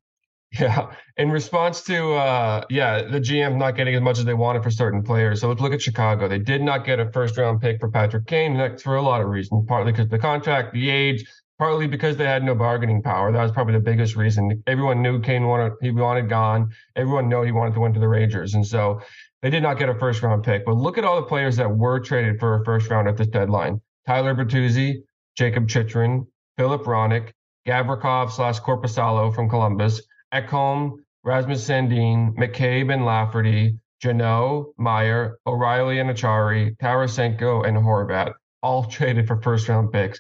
[0.52, 0.92] Yeah.
[1.18, 4.72] In response to uh yeah, the GM not getting as much as they wanted for
[4.72, 5.42] certain players.
[5.42, 6.28] So let's look at Chicago.
[6.28, 9.02] They did not get a first round pick for Patrick Kane, and that's for a
[9.02, 9.66] lot of reasons.
[9.68, 11.24] Partly because the contract, the age,
[11.60, 13.32] partly because they had no bargaining power.
[13.32, 14.64] That was probably the biggest reason.
[14.66, 16.72] Everyone knew Kane wanted he wanted gone.
[16.96, 18.56] Everyone knew he wanted to win to the Rangers.
[18.56, 19.02] And so
[19.42, 20.66] they did not get a first round pick.
[20.66, 23.28] But look at all the players that were traded for a first round at this
[23.28, 23.82] deadline.
[24.06, 25.04] Tyler Bertuzzi,
[25.36, 26.26] Jakob Chychrun,
[26.58, 27.32] Filip Hronek,
[27.68, 30.02] Gavrikov slash Korpisalo from Columbus,
[30.34, 38.86] Ekholm, Rasmus Sandin, McCabe and Lafferty, Jeannot, Meier, O'Reilly and Acciari, Tarasenko, and Horvat, all
[38.90, 40.20] traded for first round picks.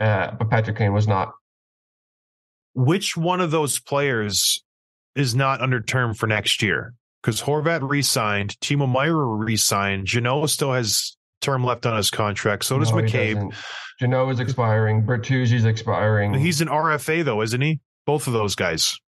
[0.00, 1.32] Uh, but Patrick Kane was not.
[2.74, 4.64] Which one of those players
[5.14, 6.94] is not under term for next year?
[7.24, 12.66] Because Horvat re-signed, Timo Meier re-signed, Jeannot still has term left on his contract.
[12.66, 13.50] So does No, McCabe.
[13.98, 14.30] doesn't.
[14.30, 15.04] Is expiring.
[15.06, 16.34] Bertuzzi's expiring.
[16.34, 17.80] He's an RFA though, isn't he?
[18.04, 18.98] Both of those guys.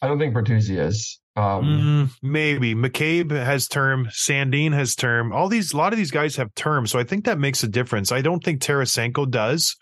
[0.00, 1.20] I don't think Bertuzzi is.
[1.36, 5.32] Um, Mm, maybe McCabe has term, Sandin has term.
[5.32, 7.68] All these, a lot of these guys have term, so I think that makes a
[7.68, 8.10] difference.
[8.10, 9.76] I don't think Tarasenko does,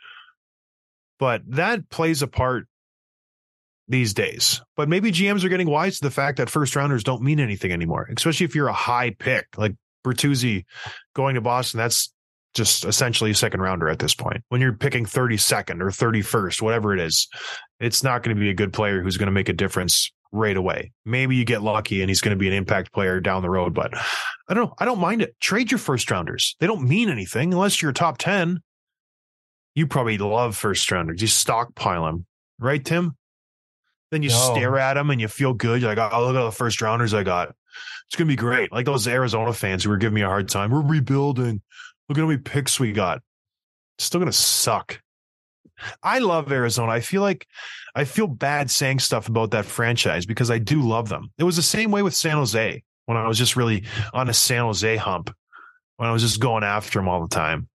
[1.19, 2.67] but that plays a part
[3.91, 4.63] these days.
[4.77, 7.73] But maybe GMs are getting wise to the fact that first rounders don't mean anything
[7.73, 9.75] anymore, especially if you're a high pick like
[10.07, 10.65] Bertuzzi
[11.15, 11.79] going to Boston.
[11.79, 12.13] That's
[12.55, 14.43] just essentially a second rounder at this point.
[14.49, 17.29] When you're picking 32nd or 31st, whatever it is,
[17.81, 20.57] it's not going to be a good player who's going to make a difference right
[20.57, 20.93] away.
[21.05, 23.75] Maybe you get lucky and he's going to be an impact player down the road,
[23.75, 23.93] but
[24.49, 24.75] I don't know.
[24.79, 25.35] I don't mind it.
[25.41, 26.55] Trade your first rounders.
[26.61, 28.61] They don't mean anything unless you're top 10.
[29.75, 31.21] You probably love first rounders.
[31.21, 32.27] You stockpile them,
[32.61, 33.17] right, Tim?
[34.11, 34.55] Then you No.
[34.55, 35.81] stare at them and you feel good.
[35.81, 37.51] You're like, oh, look at all the first rounders I got.
[38.07, 38.73] It's going to be great.
[38.73, 40.71] Like those Arizona fans who were giving me a hard time.
[40.71, 41.63] We're rebuilding.
[42.09, 43.21] Look at how many picks we got.
[43.99, 45.01] It's still going to suck.
[46.03, 46.91] I love Arizona.
[46.93, 47.47] I feel like
[47.95, 51.33] I feel bad saying stuff about that franchise because I do love them.
[51.39, 54.35] It was the same way with San Jose when I was just really on a
[54.35, 55.35] San Jose hump,
[55.97, 57.69] when I was just going after them all the time.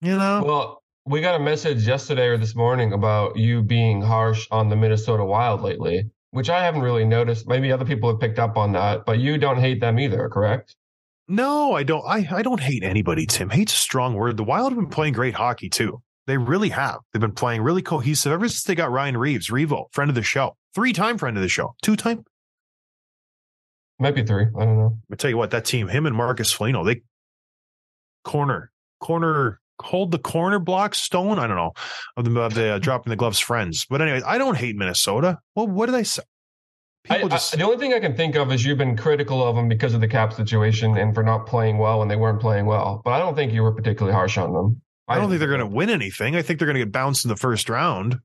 [0.00, 0.42] You know?
[0.44, 4.76] Well, we got a message yesterday or this morning about you being harsh on the
[4.76, 7.48] Minnesota Wild lately, which I haven't really noticed.
[7.48, 10.76] Maybe other people have picked up on that, but you don't hate them either, correct?
[11.26, 12.04] No, I don't.
[12.06, 13.50] I, I don't hate anybody, Tim.
[13.50, 14.36] Hate's a strong word.
[14.36, 16.02] The Wild have been playing great hockey too.
[16.26, 16.98] They really have.
[17.12, 20.22] They've been playing really cohesive ever since they got Ryan Reaves, Revo, friend of the
[20.22, 22.24] show, three time friend of the show, two time.
[23.98, 24.46] Might be three.
[24.58, 24.98] I don't know.
[25.12, 27.02] I tell you what, that team, him and Marcus Foligno, they
[28.24, 31.38] corner, corner, hold the corner block stone.
[31.38, 31.72] I don't know
[32.16, 33.86] of the, of the uh, dropping the gloves friends.
[33.88, 35.38] But anyway, I don't hate Minnesota.
[35.54, 36.22] Well, what did I say?
[37.08, 39.46] I, People I- just the only thing I can think of is you've been critical
[39.46, 42.40] of them because of the cap situation and for not playing well when they weren't
[42.40, 43.00] playing well.
[43.04, 44.82] But I don't think you were particularly harsh on them.
[45.08, 46.36] I don't think they're going to win anything.
[46.36, 48.16] I think they're going to get bounced in the first round.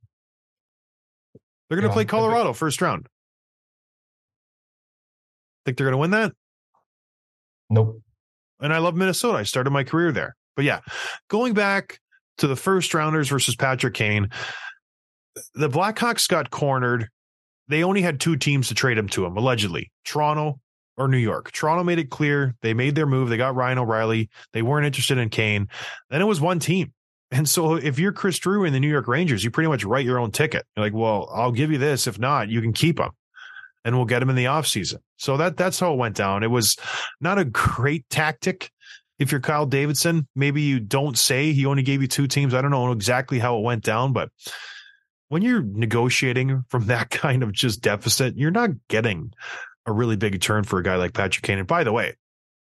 [1.70, 3.08] They're going to Yeah, I play think- Colorado first round.
[5.66, 6.34] Think they're going to win that?
[7.72, 8.02] Nope.
[8.60, 9.40] And I love Minnesota.
[9.40, 10.36] I started my career there.
[10.56, 10.80] But yeah,
[11.30, 12.00] going back
[12.38, 14.30] to the first rounders versus Patrick Kane,
[15.54, 17.08] the Blackhawks got cornered.
[17.68, 20.60] They only had two teams to trade him to him, allegedly Toronto
[20.98, 21.52] or New York.
[21.52, 23.30] Toronto made it clear they made their move.
[23.30, 24.30] They got Ryan O'Reilly.
[24.54, 25.68] They weren't interested in Kane.
[26.10, 26.94] Then it was one team.
[27.32, 30.06] And so if you're Chris Drury and the New York Rangers, you pretty much write
[30.06, 30.66] your own ticket.
[30.76, 32.08] You're like, well, I'll give you this.
[32.08, 33.10] If not, you can keep him
[33.84, 34.98] and we'll get him in the offseason.
[35.18, 36.44] So that that's how it went down.
[36.44, 36.78] It was
[37.20, 38.72] not a great tactic.
[39.20, 42.54] If you're Kyle Davidson, maybe you don't say he only gave you two teams.
[42.54, 44.30] I don't know exactly how it went down, but
[45.30, 49.32] when you're negotiating from that kind of just deficit, you're not getting
[49.86, 51.60] a really big return for a guy like Patrick Kane.
[51.60, 52.16] And by the way,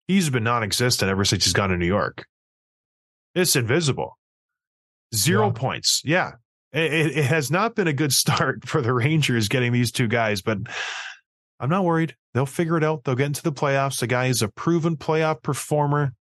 [0.07, 2.25] he's been non-existent ever since he's gone to New York.
[3.35, 4.17] It's invisible.
[5.13, 5.53] Zero Yeah.
[5.53, 6.01] points.
[6.05, 6.31] Yeah.
[6.73, 10.41] It- it has not been a good start for the Rangers getting these two guys,
[10.41, 10.59] but
[11.59, 12.15] I'm not worried.
[12.33, 13.03] They'll figure it out.
[13.03, 13.99] They'll get into the playoffs.
[13.99, 16.13] The guy is a proven playoff performer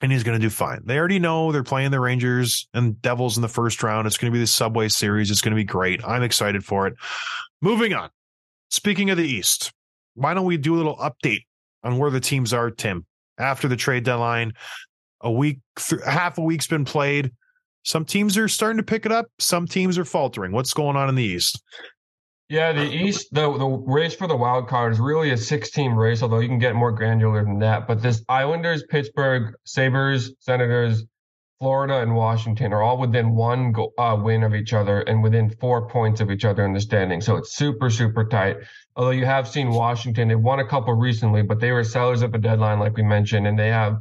[0.00, 0.80] and he's going to do fine.
[0.84, 4.06] They already know they're playing the Rangers and Devils in the first round.
[4.06, 5.30] It's going to be the Subway Series.
[5.30, 6.04] It's going to be great.
[6.04, 6.94] I'm excited for it.
[7.60, 8.10] Moving on.
[8.70, 9.72] Speaking of the East,
[10.14, 11.44] why don't we do a little update
[11.82, 13.04] on where the teams are, Tim?
[13.38, 14.52] After the trade deadline,
[15.20, 17.32] a week, th- half a week's been played.
[17.82, 19.26] Some teams are starting to pick it up.
[19.38, 20.52] Some teams are faltering.
[20.52, 21.62] What's going on in the East?
[22.50, 26.20] Yeah, the East, the the race for the wild card is really a six-team race,
[26.20, 27.86] although you can get more granular than that.
[27.86, 31.04] But this Islanders, Pittsburgh, Sabres, Senators,
[31.60, 35.48] Florida, and Washington are all within one go, uh, win of each other and within
[35.60, 37.20] four points of each other in the standing.
[37.20, 38.56] So it's super, super tight.
[38.96, 42.32] Although you have seen Washington, they won a couple recently, but they were sellers at
[42.32, 43.98] the deadline, like we mentioned, and they have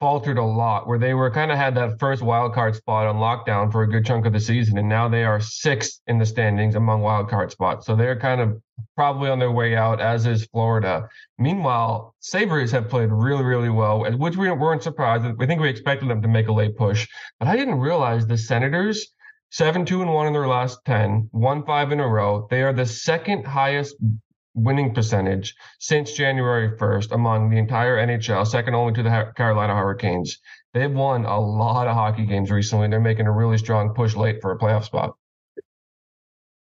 [0.00, 3.16] faltered a lot where they were kind of had that first wild card spot on
[3.16, 6.26] lockdown for a good chunk of the season and now they are sixth in the
[6.26, 7.86] standings among wild card spots.
[7.86, 8.62] So they're kind of
[8.94, 11.08] probably on their way out as is florida.
[11.38, 15.24] Meanwhile sabres have played really really well which we weren't surprised.
[15.36, 17.08] We think we expected them to make a late push
[17.40, 19.12] but i didn't realize the senators
[19.50, 22.46] seven two and one in their last 10 one five in a row.
[22.50, 23.96] They are the second highest
[24.62, 30.38] winning percentage since January 1st among the entire NHL, second only to the Carolina Hurricanes.
[30.74, 32.84] They've won a lot of hockey games recently.
[32.84, 35.14] and They're making a really strong push late for a playoff spot.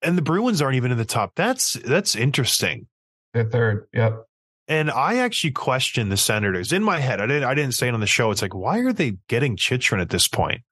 [0.03, 1.33] And the Bruins aren't even in the top.
[1.37, 2.89] That's that's interesting.
[3.35, 3.87] They're third.
[3.93, 4.25] Yep.
[4.69, 7.21] And I actually question the Senators in my head.
[7.21, 8.31] I didn't I didn't say it on the show.
[8.31, 10.63] It's like, why are they getting Chychrun at this point?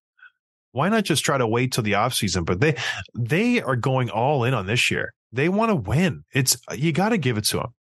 [0.73, 2.45] Why not just try to wait till the offseason?
[2.45, 2.77] But they
[3.15, 5.13] they are going all in on this year.
[5.33, 6.25] They want to win.
[6.33, 7.75] It's uh, you got to give it to them.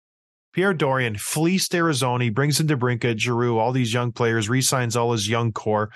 [0.52, 5.12] Pierre Dorion fleeced Arizona, he brings in DeBrincat, Giroux, all these young players, resigns all
[5.12, 5.90] his young core.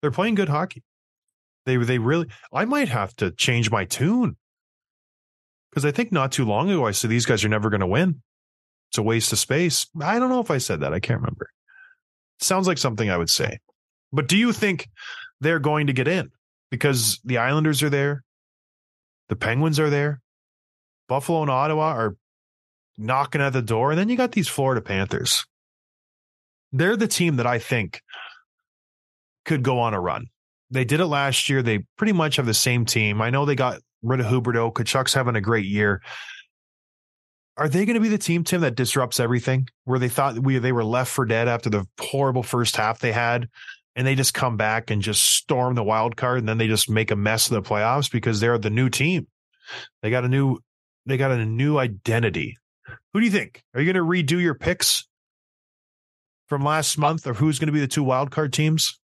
[0.00, 0.82] They're playing good hockey.
[1.66, 2.26] They they really.
[2.52, 4.36] I might have to change my tune
[5.70, 7.86] because I think not too long ago I said these guys are never going to
[7.86, 8.22] win.
[8.90, 9.86] It's a waste of space.
[10.00, 10.94] I don't know if I said that.
[10.94, 11.50] I can't remember.
[12.40, 13.58] Sounds like something I would say.
[14.12, 14.88] But do you think
[15.40, 16.30] they're going to get in
[16.70, 18.24] because the Islanders are there,
[19.28, 20.20] the Penguins are there,
[21.08, 22.16] Buffalo and Ottawa are
[22.96, 23.90] knocking at the door.
[23.90, 25.46] And then you got these Florida Panthers.
[26.72, 28.02] They're the team that I think
[29.44, 30.26] could go on a run.
[30.70, 31.62] They did it last year.
[31.62, 33.22] They pretty much have the same team.
[33.22, 34.72] I know they got rid of Huberdeau.
[34.72, 36.02] Tkachuk's having a great year.
[37.56, 39.68] Are they going to be the team, Tim, that disrupts everything?
[39.84, 43.10] Where they thought we they were left for dead after the horrible first half they
[43.10, 43.48] had,
[43.96, 46.88] and they just come back and just storm the wild card, and then they just
[46.88, 49.26] make a mess of the playoffs because they're the new team.
[50.02, 50.60] They got a new
[51.08, 52.56] they got a new identity.
[53.12, 53.62] Who do you think?
[53.74, 55.08] Are you going to redo your picks
[56.48, 58.98] from last month or who's going to be the two wild card teams?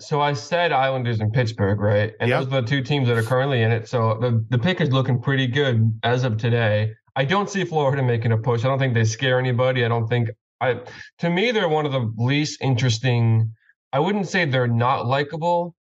[0.00, 2.12] So I said Islanders and Pittsburgh, right?
[2.18, 2.44] And Yep.
[2.44, 3.88] those are the two teams that are currently in it.
[3.88, 6.94] So the, the pick is looking pretty good as of today.
[7.14, 8.64] I don't see Florida making a push.
[8.64, 9.84] I don't think they scare anybody.
[9.84, 10.30] I don't think
[10.62, 10.80] I
[11.18, 13.52] to me they're one of the least interesting.
[13.92, 15.74] I wouldn't say they're not likable,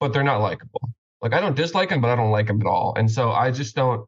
[0.00, 0.90] but they're not likable.
[1.22, 2.94] Like I don't dislike them, but I don't like them at all.
[2.96, 4.06] And so I just don't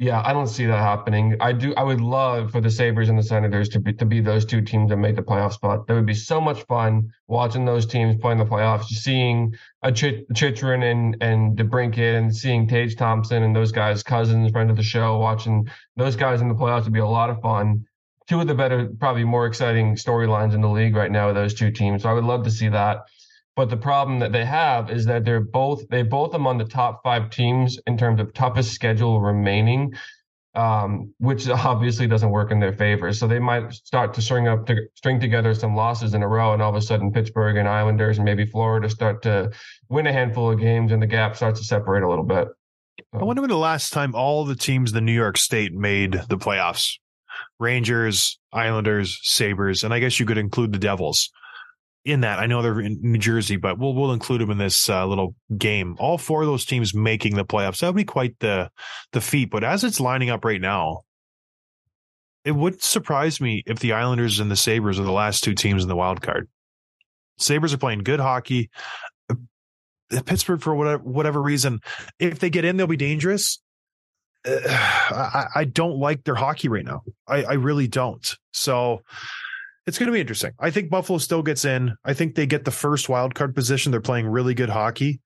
[0.00, 1.36] yeah, I don't see that happening.
[1.40, 1.74] I do.
[1.74, 4.62] I would love for the Sabres and the Senators to be to be those two
[4.62, 5.86] teams that make the playoff spot.
[5.86, 8.86] That would be so much fun watching those teams play in the playoffs.
[8.86, 14.50] Seeing a Chit- Chychrun and and DeBrincat and seeing Tage Thompson and those guys, Cozens,
[14.52, 17.38] friend of the show, watching those guys in the playoffs would be a lot of
[17.42, 17.84] fun.
[18.26, 21.52] Two of the better, probably more exciting storylines in the league right now with those
[21.52, 22.04] two teams.
[22.04, 23.02] So I would love to see that.
[23.56, 27.02] But the problem that they have is that they're both they both among the top
[27.02, 29.92] five teams in terms of toughest schedule remaining,
[30.54, 33.12] um, which obviously doesn't work in their favor.
[33.12, 36.52] So they might start to string up to string together some losses in a row,
[36.52, 39.50] and all of a sudden Pittsburgh and Islanders and maybe Florida start to
[39.88, 42.48] win a handful of games, and the gap starts to separate a little bit.
[43.12, 46.12] I wonder when the last time all the teams in the New York State made
[46.28, 46.98] the playoffs.
[47.58, 51.30] Rangers, Islanders, Sabres, and I guess you could include the Devils
[52.04, 52.38] in that.
[52.38, 55.34] I know they're in New Jersey, but we'll we'll include them in this uh, little
[55.56, 55.96] game.
[55.98, 57.80] All four of those teams making the playoffs.
[57.80, 58.70] That would be quite the
[59.12, 59.50] the feat.
[59.50, 61.02] But as it's lining up right now,
[62.44, 65.82] it would surprise me if the Islanders and the Sabres are the last two teams
[65.82, 66.48] in the wild card.
[67.38, 68.70] Sabres are playing good hockey.
[69.28, 69.34] Uh,
[70.24, 71.80] Pittsburgh, for whatever whatever reason,
[72.18, 73.60] if they get in, they'll be dangerous.
[74.46, 77.02] Uh, I, I don't like their hockey right now.
[77.26, 78.36] I, I really don't.
[78.52, 79.02] So
[79.90, 80.52] it's going to be interesting.
[80.60, 81.96] I think Buffalo still gets in.
[82.04, 83.90] I think they get the first wild card position.
[83.90, 85.18] They're playing really good hockey.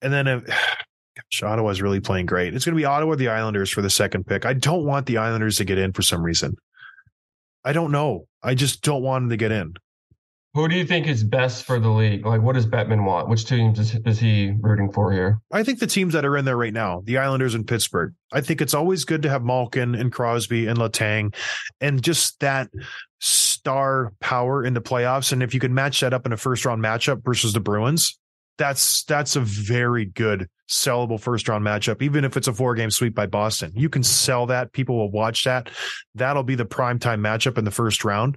[0.00, 2.54] And then uh, if, gosh, Ottawa's really playing great.
[2.54, 4.46] It's going to be Ottawa, the Islanders for the second pick.
[4.46, 6.56] I don't want the Islanders to get in for some reason.
[7.62, 8.26] I don't know.
[8.42, 9.74] I just don't want them to get in.
[10.54, 12.24] Who do you think is best for the league?
[12.24, 13.28] Like, what does Bettman want?
[13.28, 15.40] Which teams is, is he rooting for here?
[15.52, 18.40] I think the teams that are in there right now, the Islanders and Pittsburgh, I
[18.40, 21.34] think it's always good to have Malkin and Crosby and Letang
[21.82, 22.70] and just that
[23.58, 25.32] star power in the playoffs.
[25.32, 28.18] And if you can match that up in a first round matchup versus the Bruins,
[28.56, 32.90] that's that's a very good sellable first round matchup, even if it's a four game
[32.90, 33.72] sweep by Boston.
[33.74, 34.72] You can sell that.
[34.72, 35.70] People will watch that.
[36.14, 38.36] That'll be the prime time matchup in the first round.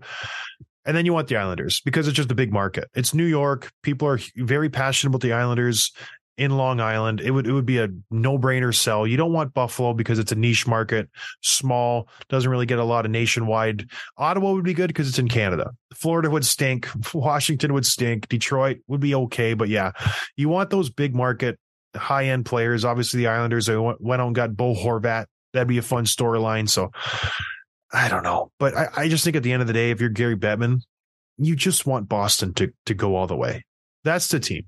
[0.85, 2.89] And then you want the Islanders because it's just a big market.
[2.95, 3.71] It's New York.
[3.83, 5.91] People are very passionate about the Islanders
[6.41, 7.21] in Long Island.
[7.21, 9.05] It would it would be a no brainer sell.
[9.05, 11.07] You don't want Buffalo because it's a niche market,
[11.43, 13.87] small, doesn't really get a lot of nationwide.
[14.17, 15.69] Ottawa would be good because it's in Canada.
[15.93, 16.89] Florida would stink.
[17.13, 18.27] Washington would stink.
[18.27, 19.91] Detroit would be okay, but yeah,
[20.35, 21.59] you want those big market,
[21.95, 22.83] high end players.
[22.83, 25.27] Obviously, the Islanders they went out and got Bo Horvat.
[25.53, 26.67] That'd be a fun storyline.
[26.67, 26.89] So
[27.93, 30.01] I don't know, but I, I just think at the end of the day, if
[30.01, 30.79] you're Gary Bettman,
[31.37, 33.63] you just want Boston to to go all the way.
[34.03, 34.63] That's the team.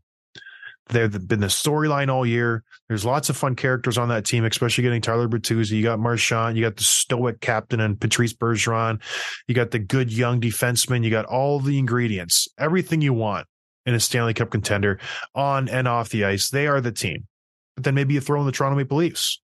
[0.90, 2.64] They've been the storyline all year.
[2.90, 5.72] There's lots of fun characters on that team, especially getting Tyler Bertuzzi.
[5.72, 9.02] You got Marchand, you got the stoic captain and Patrice Bergeron.
[9.48, 11.04] You got the good young defenseman.
[11.04, 13.48] You got all the ingredients, everything you want
[13.86, 15.00] in a Stanley Cup contender
[15.34, 16.50] on and off the ice.
[16.50, 17.28] They are the team.
[17.76, 19.42] But then maybe you throw in the Toronto Maple Leafs.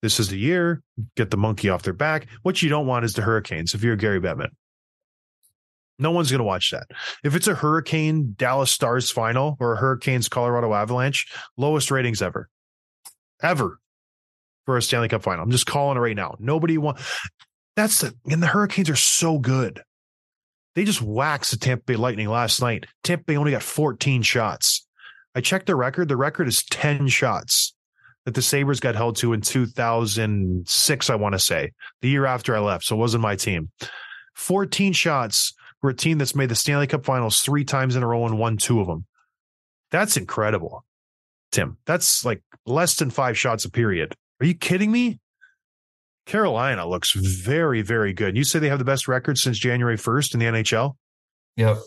[0.00, 0.80] This is the year,
[1.16, 2.28] get the monkey off their back.
[2.42, 4.50] What you don't want is the Hurricanes if you're Gary Bettman.
[5.98, 6.86] No one's going to watch that.
[7.24, 11.26] If it's a Hurricane Dallas Stars final or a Hurricanes Colorado Avalanche,
[11.56, 12.48] lowest ratings ever,
[13.42, 13.80] ever
[14.64, 15.42] for a Stanley Cup final.
[15.42, 16.36] I'm just calling it right now.
[16.38, 16.98] Nobody want.
[17.74, 19.82] That's the and the Hurricanes are so good.
[20.74, 22.86] They just waxed the Tampa Bay Lightning last night.
[23.02, 24.86] Tampa Bay only got 14 shots.
[25.34, 26.08] I checked the record.
[26.08, 27.74] The record is 10 shots
[28.24, 31.72] that the Sabres got held to in 2006, I want to say,
[32.02, 32.84] the year after I left.
[32.84, 33.70] So it wasn't my team.
[34.34, 38.06] 14 shots for a team that's made the Stanley Cup finals three times in a
[38.06, 39.06] row and won two of them.
[39.90, 40.84] That's incredible,
[41.52, 41.78] Tim.
[41.86, 44.14] That's like less than five shots a period.
[44.40, 45.20] Are you kidding me?
[46.26, 48.36] Carolina looks very, very good.
[48.36, 50.96] You say they have the best record since January 1st in the NHL?
[51.56, 51.78] Yep.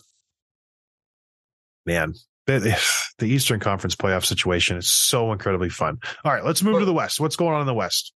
[1.86, 2.16] Man,
[2.48, 2.78] the,
[3.20, 6.00] the Eastern Conference playoff situation is so incredibly fun.
[6.26, 7.20] All right, let's move to the West.
[7.20, 8.14] What's going on in the West?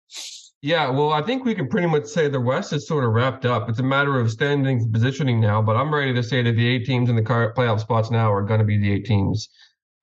[0.65, 3.45] Yeah, well, I think we can pretty much say the West is sort of wrapped
[3.45, 3.69] up.
[3.69, 6.67] It's a matter of standings and positioning now, but I'm ready to say that the
[6.69, 9.49] eight teams in the playoff spots now are going to be the eight teams.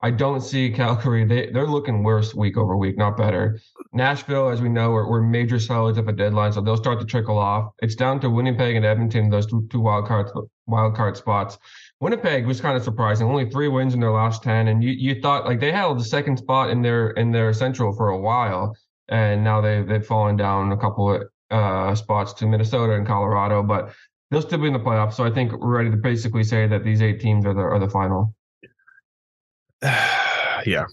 [0.02, 1.24] I don't see Calgary.
[1.24, 3.58] They, they're looking worse week over week, not better.
[3.94, 7.06] Nashville, as we know, are, we're major solids at the deadline, so they'll start to
[7.06, 7.72] trickle off.
[7.78, 10.30] It's down to Winnipeg and Edmonton, those two, two wild card
[10.66, 11.56] wild card spots.
[12.00, 13.26] Winnipeg was kind of surprising.
[13.26, 16.04] Only three wins in their last ten, and you, you thought like they held the
[16.04, 18.76] second spot in their in their central for a while,
[19.10, 23.62] and now they they've fallen down a couple of uh, spots to Minnesota and Colorado,
[23.62, 23.92] but
[24.30, 25.14] they'll still be in the playoffs.
[25.14, 27.78] So I think we're ready to basically say that these eight teams are the are
[27.78, 28.34] the final.
[29.82, 30.84] yeah.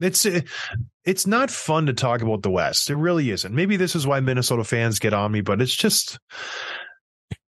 [0.00, 0.26] It's
[1.04, 2.90] it's not fun to talk about the West.
[2.90, 3.54] It really isn't.
[3.54, 6.18] Maybe this is why Minnesota fans get on me, but it's just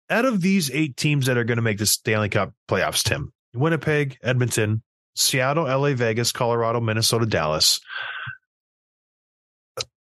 [0.09, 3.33] out of these eight teams that are going to make the Stanley Cup playoffs, Tim,
[3.53, 4.81] Winnipeg, Edmonton,
[5.15, 7.81] Seattle, LA, Vegas, Colorado, Minnesota, Dallas.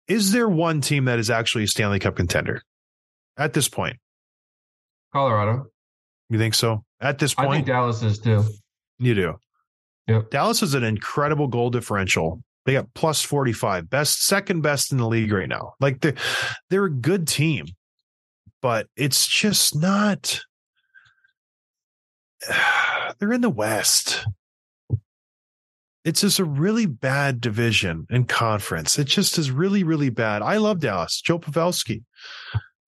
[0.08, 2.62] Is there one team that is actually a Stanley Cup contender
[3.36, 3.96] at this point?
[5.12, 5.66] Colorado.
[6.28, 6.84] You think so?
[7.00, 8.44] At this I think point, Dallas is too.
[8.98, 9.34] you do.
[10.06, 10.30] Yep.
[10.30, 12.42] Dallas is an incredible goal differential.
[12.64, 15.74] They got plus 45, best, second best in the league right now.
[15.80, 16.14] Like they're,
[16.70, 17.66] they're a good team,
[18.60, 20.40] but it's just not.
[23.18, 24.26] They're in the West.
[26.06, 28.96] It's just a really bad division and conference.
[28.96, 30.40] It just is really, really bad.
[30.40, 31.20] I love Dallas.
[31.20, 32.04] Joe Pavelski,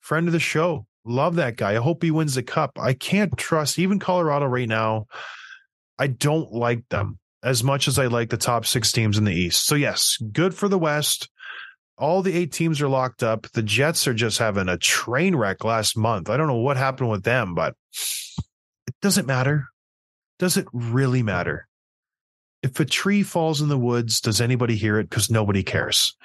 [0.01, 0.87] friend of the show.
[1.05, 1.73] Love that guy.
[1.73, 2.79] I hope he wins the cup.
[2.79, 5.07] I can't trust even Colorado right now.
[5.99, 9.35] I don't like them as much as I like the top six teams in the
[9.35, 9.67] East.
[9.67, 11.29] So, yes, good for the West.
[11.97, 13.49] All the eight teams are locked up.
[13.51, 16.31] The Jets are just having a train wreck last month.
[16.31, 17.75] I don't know what happened with them, but
[18.87, 19.65] it doesn't matter.
[20.39, 21.68] Does it really matter?
[22.63, 25.09] If a tree falls in the woods, does anybody hear it?
[25.09, 26.17] Because nobody cares.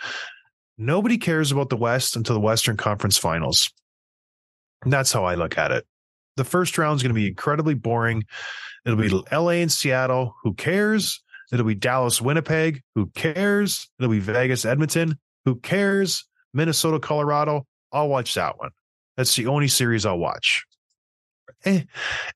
[0.78, 3.72] Nobody cares about the West until the Western Conference Finals.
[4.84, 5.86] And that's how I look at it.
[6.36, 8.24] The first round is going to be incredibly boring.
[8.86, 10.36] It'll be LA and Seattle.
[10.44, 11.22] Who cares?
[11.52, 12.82] It'll be Dallas, Winnipeg.
[12.96, 13.88] Who cares?
[14.00, 15.20] It'll be Vegas, Edmonton.
[15.46, 16.26] Who cares?
[16.54, 17.68] Minnesota, Colorado.
[17.92, 18.72] I'll watch that one.
[19.16, 20.66] That's the only series I'll watch.
[21.66, 21.84] Eh,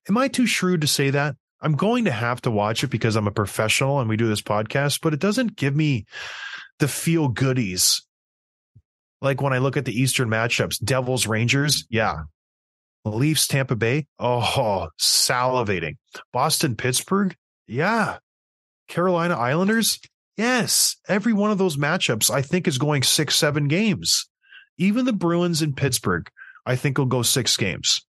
[0.08, 1.34] am I too shrewd to say that?
[1.60, 4.42] I'm going to have to watch it because I'm a professional and we do this
[4.42, 6.06] podcast, but it doesn't give me
[6.78, 8.02] the feel goodies.
[9.20, 11.86] Like when I look at the Eastern matchups, Devils, Rangers.
[11.90, 12.22] Yeah.
[13.04, 14.06] Leafs, Tampa Bay.
[14.18, 15.96] Oh, salivating.
[16.32, 17.34] Boston, Pittsburgh.
[17.66, 18.18] Yeah.
[18.86, 19.98] Carolina Islanders.
[20.36, 20.96] Yes.
[21.08, 24.28] Every one of those matchups, I think, is going six, seven games.
[24.76, 26.28] Even the Bruins in Pittsburgh,
[26.64, 28.06] I think, will go six games.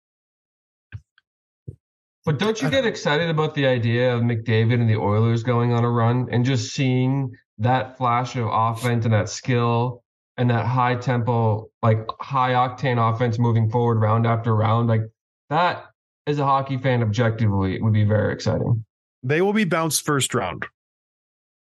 [2.26, 5.84] But don't you get excited about the idea of McDavid and the Oilers going on
[5.84, 10.02] a run and just seeing that flash of offense and that skill
[10.36, 14.88] and that high tempo, like high octane offense moving forward round after round?
[14.88, 15.02] Like
[15.50, 15.84] that,
[16.26, 18.84] as a hockey fan, objectively, it would be very exciting.
[19.22, 20.66] They will be bounced first round.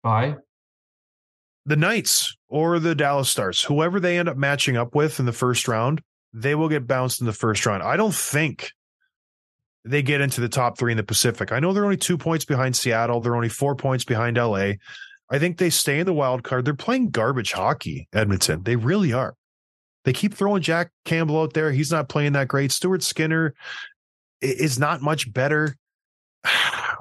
[0.04, 0.38] Bye.
[1.66, 5.34] The Knights or the Dallas Stars, whoever they end up matching up with in the
[5.34, 6.02] first round,
[6.32, 7.84] they will get bounced in the first round.
[7.84, 8.72] I don't think
[9.86, 11.52] they get into the top three in the Pacific.
[11.52, 13.22] I know they're only two points behind Seattle.
[13.22, 14.74] They're only four points behind LA.
[15.30, 16.66] I think they stay in the wild card.
[16.66, 18.64] They're playing garbage hockey, Edmonton.
[18.64, 19.36] They really are.
[20.04, 21.72] They keep throwing Jack Campbell out there.
[21.72, 22.72] He's not playing that great.
[22.72, 23.54] Stuart Skinner
[24.42, 25.76] is not much better.
[26.44, 26.96] I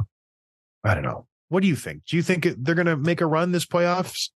[0.85, 1.27] don't know.
[1.49, 2.05] What do you think?
[2.07, 4.31] Do you think they're going to make a run this playoffs?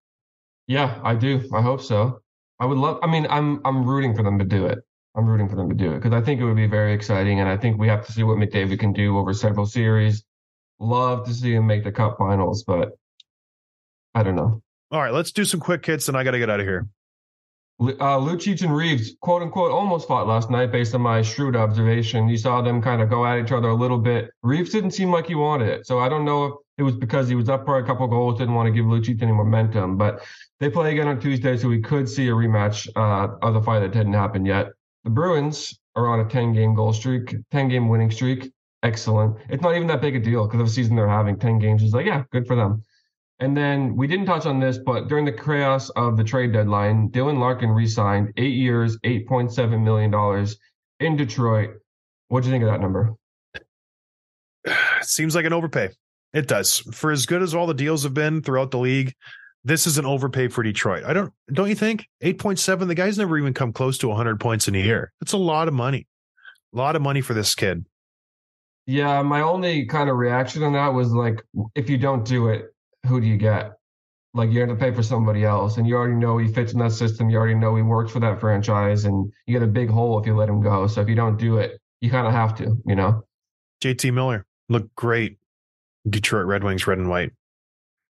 [0.68, 1.48] Yeah, I do.
[1.54, 2.22] I hope so.
[2.60, 3.00] I would love.
[3.04, 4.80] I mean, I'm I'm rooting for them to do it.
[5.16, 7.40] I'm rooting for them to do it because I think it would be very exciting,
[7.40, 10.24] and I think we have to see what McDavid can do over several series.
[10.80, 12.90] Love to see him make the Cup Finals, but
[14.14, 14.62] I don't know.
[14.92, 16.88] All right, let's do some quick hits, and I got to get out of here.
[17.80, 22.30] Uh, Lucic and Reaves, quote unquote, almost fought last night based on my shrewd observation.
[22.30, 24.32] You saw them kind of go at each other a little bit.
[24.44, 25.86] Reaves didn't seem like he wanted it.
[25.86, 28.40] So I don't know if it was because he was up for a couple goals,
[28.40, 29.98] didn't want to give Lucic any momentum.
[29.98, 30.24] But
[30.62, 33.80] they play again on Tuesday, so we could see a rematch uh, of the fight
[33.80, 34.68] that didn't happen yet.
[35.06, 38.52] The Bruins are on a 10 game goal streak, 10 game winning streak.
[38.84, 39.38] Excellent.
[39.50, 41.38] It's not even that big a deal because of the season they're having.
[41.38, 42.84] 10 games is like, yeah, good for them.
[43.40, 47.10] And then we didn't touch on this, but during the chaos of the trade deadline,
[47.10, 50.58] Dylan Larkin re-signed eight years, eight point seven million dollars
[51.00, 51.72] in Detroit.
[52.30, 53.14] What do you think of that number?
[54.98, 55.90] It seems like an overpay.
[56.34, 56.80] It does.
[56.92, 59.14] For as good as all the deals have been throughout the league,
[59.66, 61.04] this is an overpay for Detroit.
[61.04, 62.08] I don't don't you think?
[62.24, 65.12] 8.7 the guy's never even come close to 100 points in a year.
[65.20, 66.08] That's a lot of money.
[66.74, 67.86] A lot of money for this kid.
[68.86, 71.42] Yeah, my only kind of reaction on that was like,
[71.74, 72.68] if you don't do it,
[73.08, 73.74] who do you get?
[74.36, 76.80] Like you're going to pay for somebody else, and you already know he fits in
[76.80, 77.30] that system.
[77.30, 80.28] You already know he works for that franchise, and you get a big hole if
[80.28, 80.86] you let him go.
[80.86, 83.24] So if you don't do it, you kind of have to, you know.
[83.82, 85.40] JT Miller looked great.
[86.08, 87.32] Detroit Red Wings, red and white.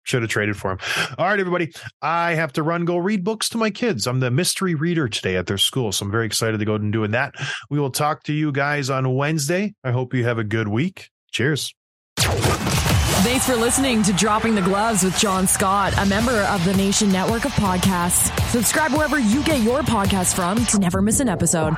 [0.04, 0.80] Should have traded for him.
[1.18, 1.74] All right, everybody.
[2.02, 4.08] I have to run, go read books to my kids.
[4.08, 5.91] I'm the mystery reader today at their school.
[5.91, 7.36] So I'm very excited to go and doing that.
[7.70, 9.76] We will talk to you guys on Wednesday.
[9.84, 11.10] I hope you have a good week.
[11.32, 11.74] Cheers.
[13.24, 17.12] Thanks for listening to Dropping the Gloves with John Scott, a member of the Nation
[17.12, 18.36] Network of Podcasts.
[18.49, 21.76] Subscribe wherever you get your podcasts from to never miss an episode.